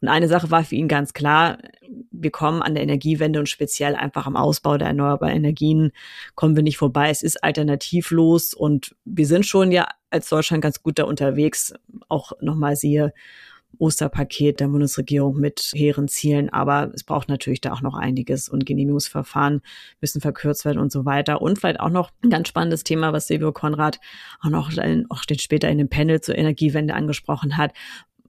Und 0.00 0.08
eine 0.08 0.28
Sache 0.28 0.50
war 0.50 0.62
für 0.64 0.76
ihn 0.76 0.88
ganz 0.88 1.12
klar, 1.12 1.58
wir 2.20 2.30
kommen 2.30 2.62
an 2.62 2.74
der 2.74 2.82
Energiewende 2.82 3.38
und 3.38 3.48
speziell 3.48 3.94
einfach 3.94 4.26
am 4.26 4.36
Ausbau 4.36 4.78
der 4.78 4.88
erneuerbaren 4.88 5.36
Energien 5.36 5.92
kommen 6.34 6.56
wir 6.56 6.62
nicht 6.62 6.78
vorbei. 6.78 7.10
Es 7.10 7.22
ist 7.22 7.42
alternativlos 7.42 8.54
und 8.54 8.94
wir 9.04 9.26
sind 9.26 9.46
schon 9.46 9.72
ja 9.72 9.88
als 10.10 10.28
Deutschland 10.28 10.62
ganz 10.62 10.82
gut 10.82 10.98
da 10.98 11.04
unterwegs. 11.04 11.74
Auch 12.08 12.32
nochmal 12.40 12.76
siehe 12.76 13.12
Osterpaket 13.78 14.60
der 14.60 14.68
Bundesregierung 14.68 15.38
mit 15.38 15.70
hehren 15.74 16.08
Zielen. 16.08 16.48
Aber 16.50 16.90
es 16.94 17.04
braucht 17.04 17.28
natürlich 17.28 17.60
da 17.60 17.72
auch 17.72 17.82
noch 17.82 17.94
einiges 17.94 18.48
und 18.48 18.66
Genehmigungsverfahren 18.66 19.60
müssen 20.00 20.20
verkürzt 20.20 20.64
werden 20.64 20.78
und 20.78 20.90
so 20.90 21.04
weiter. 21.04 21.42
Und 21.42 21.58
vielleicht 21.58 21.80
auch 21.80 21.90
noch 21.90 22.10
ein 22.24 22.30
ganz 22.30 22.48
spannendes 22.48 22.82
Thema, 22.84 23.12
was 23.12 23.26
Silvio 23.26 23.52
Konrad 23.52 24.00
auch 24.40 24.50
noch 24.50 24.72
auch 25.10 25.22
später 25.38 25.68
in 25.68 25.78
dem 25.78 25.88
Panel 25.88 26.20
zur 26.20 26.36
Energiewende 26.36 26.94
angesprochen 26.94 27.56
hat, 27.56 27.72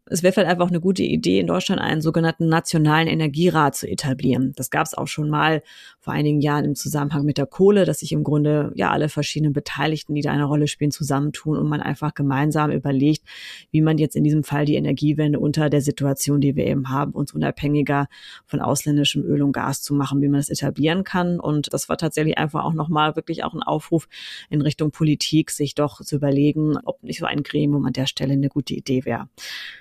es 0.09 0.23
wäre 0.23 0.33
vielleicht 0.33 0.49
einfach 0.49 0.69
eine 0.69 0.81
gute 0.81 1.03
Idee, 1.03 1.39
in 1.39 1.47
Deutschland 1.47 1.79
einen 1.79 2.01
sogenannten 2.01 2.47
nationalen 2.47 3.07
Energierat 3.07 3.75
zu 3.75 3.87
etablieren. 3.87 4.53
Das 4.55 4.71
gab 4.71 4.85
es 4.87 4.95
auch 4.95 5.07
schon 5.07 5.29
mal 5.29 5.61
vor 5.99 6.13
einigen 6.13 6.41
Jahren 6.41 6.65
im 6.65 6.75
Zusammenhang 6.75 7.25
mit 7.25 7.37
der 7.37 7.45
Kohle, 7.45 7.85
dass 7.85 7.99
sich 7.99 8.11
im 8.11 8.23
Grunde 8.23 8.71
ja 8.75 8.89
alle 8.89 9.09
verschiedenen 9.09 9.53
Beteiligten, 9.53 10.15
die 10.15 10.21
da 10.21 10.31
eine 10.31 10.45
Rolle 10.45 10.67
spielen, 10.67 10.91
zusammentun 10.91 11.57
und 11.57 11.69
man 11.69 11.81
einfach 11.81 12.15
gemeinsam 12.15 12.71
überlegt, 12.71 13.23
wie 13.71 13.81
man 13.81 13.99
jetzt 13.99 14.15
in 14.15 14.23
diesem 14.23 14.43
Fall 14.43 14.65
die 14.65 14.75
Energiewende 14.75 15.39
unter 15.39 15.69
der 15.69 15.81
Situation, 15.81 16.41
die 16.41 16.55
wir 16.55 16.65
eben 16.65 16.89
haben, 16.89 17.11
uns 17.11 17.33
unabhängiger 17.33 18.07
von 18.45 18.61
ausländischem 18.61 19.23
Öl 19.23 19.43
und 19.43 19.51
Gas 19.51 19.83
zu 19.83 19.93
machen, 19.93 20.21
wie 20.21 20.27
man 20.27 20.39
das 20.39 20.49
etablieren 20.49 21.03
kann. 21.03 21.39
Und 21.39 21.71
das 21.71 21.87
war 21.87 21.97
tatsächlich 21.97 22.37
einfach 22.37 22.63
auch 22.63 22.73
nochmal 22.73 23.15
wirklich 23.15 23.43
auch 23.43 23.53
ein 23.53 23.61
Aufruf 23.61 24.07
in 24.49 24.61
Richtung 24.61 24.89
Politik, 24.89 25.51
sich 25.51 25.75
doch 25.75 26.01
zu 26.01 26.15
überlegen, 26.15 26.77
ob 26.83 27.03
nicht 27.03 27.19
so 27.19 27.25
ein 27.25 27.43
Gremium 27.43 27.85
an 27.85 27.93
der 27.93 28.07
Stelle 28.07 28.33
eine 28.33 28.49
gute 28.49 28.73
Idee 28.73 29.05
wäre. 29.05 29.29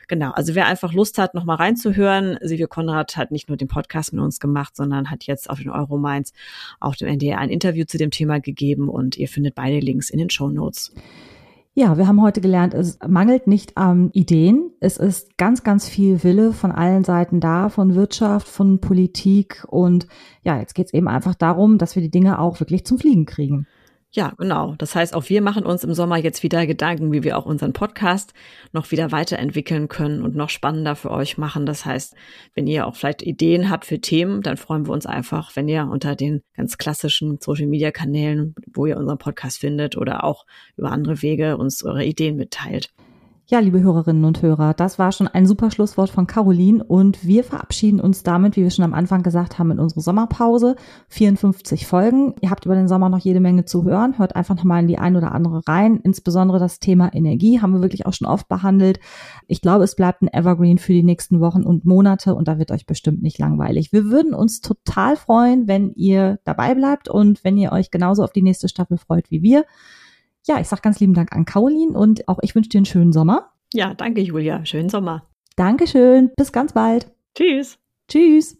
Genau, 0.08 0.17
also 0.22 0.54
wer 0.54 0.66
einfach 0.66 0.92
Lust 0.92 1.18
hat, 1.18 1.34
nochmal 1.34 1.56
reinzuhören, 1.56 2.38
Silvio 2.40 2.68
Konrad 2.68 3.16
hat 3.16 3.30
nicht 3.30 3.48
nur 3.48 3.56
den 3.56 3.68
Podcast 3.68 4.12
mit 4.12 4.22
uns 4.22 4.40
gemacht, 4.40 4.76
sondern 4.76 5.10
hat 5.10 5.24
jetzt 5.24 5.48
auf 5.50 5.58
den 5.58 5.70
Eurominds 5.70 6.32
auch 6.80 6.96
dem 6.96 7.08
NDR 7.08 7.38
ein 7.38 7.50
Interview 7.50 7.84
zu 7.84 7.98
dem 7.98 8.10
Thema 8.10 8.40
gegeben 8.40 8.88
und 8.88 9.16
ihr 9.16 9.28
findet 9.28 9.54
beide 9.54 9.80
Links 9.80 10.10
in 10.10 10.18
den 10.18 10.30
Show 10.30 10.50
Notes. 10.50 10.92
Ja, 11.74 11.96
wir 11.96 12.08
haben 12.08 12.20
heute 12.20 12.40
gelernt, 12.40 12.74
es 12.74 12.98
mangelt 13.06 13.46
nicht 13.46 13.76
an 13.76 14.10
Ideen. 14.12 14.72
Es 14.80 14.96
ist 14.96 15.38
ganz, 15.38 15.62
ganz 15.62 15.88
viel 15.88 16.24
Wille 16.24 16.52
von 16.52 16.72
allen 16.72 17.04
Seiten 17.04 17.38
da, 17.38 17.68
von 17.68 17.94
Wirtschaft, 17.94 18.48
von 18.48 18.80
Politik. 18.80 19.64
Und 19.68 20.08
ja, 20.42 20.58
jetzt 20.58 20.74
geht 20.74 20.86
es 20.86 20.92
eben 20.92 21.06
einfach 21.06 21.36
darum, 21.36 21.78
dass 21.78 21.94
wir 21.94 22.02
die 22.02 22.10
Dinge 22.10 22.40
auch 22.40 22.58
wirklich 22.58 22.84
zum 22.84 22.98
Fliegen 22.98 23.26
kriegen. 23.26 23.68
Ja, 24.18 24.32
genau. 24.36 24.74
Das 24.78 24.96
heißt, 24.96 25.14
auch 25.14 25.28
wir 25.28 25.40
machen 25.40 25.64
uns 25.64 25.84
im 25.84 25.94
Sommer 25.94 26.16
jetzt 26.16 26.42
wieder 26.42 26.66
Gedanken, 26.66 27.12
wie 27.12 27.22
wir 27.22 27.38
auch 27.38 27.46
unseren 27.46 27.72
Podcast 27.72 28.34
noch 28.72 28.90
wieder 28.90 29.12
weiterentwickeln 29.12 29.86
können 29.86 30.22
und 30.22 30.34
noch 30.34 30.50
spannender 30.50 30.96
für 30.96 31.12
euch 31.12 31.38
machen. 31.38 31.66
Das 31.66 31.86
heißt, 31.86 32.16
wenn 32.56 32.66
ihr 32.66 32.88
auch 32.88 32.96
vielleicht 32.96 33.22
Ideen 33.22 33.70
habt 33.70 33.84
für 33.84 34.00
Themen, 34.00 34.42
dann 34.42 34.56
freuen 34.56 34.88
wir 34.88 34.92
uns 34.92 35.06
einfach, 35.06 35.54
wenn 35.54 35.68
ihr 35.68 35.86
unter 35.88 36.16
den 36.16 36.42
ganz 36.56 36.78
klassischen 36.78 37.38
Social 37.40 37.68
Media 37.68 37.92
Kanälen, 37.92 38.56
wo 38.74 38.86
ihr 38.86 38.96
unseren 38.96 39.18
Podcast 39.18 39.60
findet 39.60 39.96
oder 39.96 40.24
auch 40.24 40.46
über 40.76 40.90
andere 40.90 41.22
Wege 41.22 41.56
uns 41.56 41.84
eure 41.84 42.04
Ideen 42.04 42.34
mitteilt. 42.34 42.92
Ja, 43.50 43.60
liebe 43.60 43.80
Hörerinnen 43.80 44.26
und 44.26 44.42
Hörer, 44.42 44.74
das 44.74 44.98
war 44.98 45.10
schon 45.10 45.26
ein 45.26 45.46
super 45.46 45.70
Schlusswort 45.70 46.10
von 46.10 46.26
Caroline 46.26 46.84
und 46.84 47.26
wir 47.26 47.42
verabschieden 47.42 47.98
uns 47.98 48.22
damit, 48.22 48.56
wie 48.56 48.62
wir 48.62 48.70
schon 48.70 48.84
am 48.84 48.92
Anfang 48.92 49.22
gesagt 49.22 49.58
haben, 49.58 49.70
in 49.70 49.78
unsere 49.78 50.02
Sommerpause. 50.02 50.76
54 51.08 51.86
Folgen. 51.86 52.34
Ihr 52.42 52.50
habt 52.50 52.66
über 52.66 52.74
den 52.74 52.88
Sommer 52.88 53.08
noch 53.08 53.20
jede 53.20 53.40
Menge 53.40 53.64
zu 53.64 53.84
hören. 53.84 54.18
Hört 54.18 54.36
einfach 54.36 54.54
nochmal 54.54 54.82
in 54.82 54.86
die 54.86 54.98
ein 54.98 55.16
oder 55.16 55.32
andere 55.32 55.66
rein. 55.66 55.98
Insbesondere 56.04 56.58
das 56.58 56.78
Thema 56.78 57.10
Energie 57.14 57.62
haben 57.62 57.72
wir 57.72 57.80
wirklich 57.80 58.04
auch 58.04 58.12
schon 58.12 58.28
oft 58.28 58.48
behandelt. 58.48 59.00
Ich 59.46 59.62
glaube, 59.62 59.84
es 59.84 59.96
bleibt 59.96 60.20
ein 60.20 60.28
Evergreen 60.30 60.76
für 60.76 60.92
die 60.92 61.02
nächsten 61.02 61.40
Wochen 61.40 61.62
und 61.62 61.86
Monate 61.86 62.34
und 62.34 62.48
da 62.48 62.58
wird 62.58 62.70
euch 62.70 62.84
bestimmt 62.84 63.22
nicht 63.22 63.38
langweilig. 63.38 63.94
Wir 63.94 64.10
würden 64.10 64.34
uns 64.34 64.60
total 64.60 65.16
freuen, 65.16 65.66
wenn 65.66 65.94
ihr 65.94 66.38
dabei 66.44 66.74
bleibt 66.74 67.08
und 67.08 67.42
wenn 67.44 67.56
ihr 67.56 67.72
euch 67.72 67.90
genauso 67.90 68.24
auf 68.24 68.32
die 68.32 68.42
nächste 68.42 68.68
Staffel 68.68 68.98
freut 68.98 69.30
wie 69.30 69.40
wir. 69.40 69.64
Ja, 70.48 70.58
ich 70.58 70.66
sage 70.66 70.82
ganz 70.82 70.98
lieben 70.98 71.14
Dank 71.14 71.32
an 71.32 71.44
Caroline 71.44 71.96
und 71.96 72.26
auch 72.26 72.38
ich 72.40 72.54
wünsche 72.54 72.70
dir 72.70 72.78
einen 72.78 72.86
schönen 72.86 73.12
Sommer. 73.12 73.50
Ja, 73.74 73.92
danke 73.92 74.22
Julia. 74.22 74.64
Schönen 74.64 74.88
Sommer. 74.88 75.24
Dankeschön. 75.56 76.30
Bis 76.36 76.52
ganz 76.52 76.72
bald. 76.72 77.12
Tschüss. 77.36 77.78
Tschüss. 78.08 78.56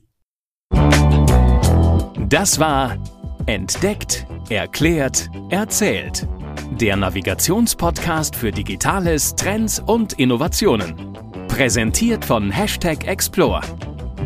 Das 2.29 2.61
war 2.61 2.99
Entdeckt, 3.47 4.27
Erklärt, 4.51 5.31
Erzählt. 5.49 6.29
Der 6.79 6.97
Navigationspodcast 6.97 8.37
für 8.37 8.53
Digitales, 8.53 9.35
Trends 9.35 9.81
und 9.81 10.13
Innovationen. 10.13 10.95
Präsentiert 11.49 12.27
von 12.27 12.51
Hashtag 12.51 13.07
Explore, 13.07 13.63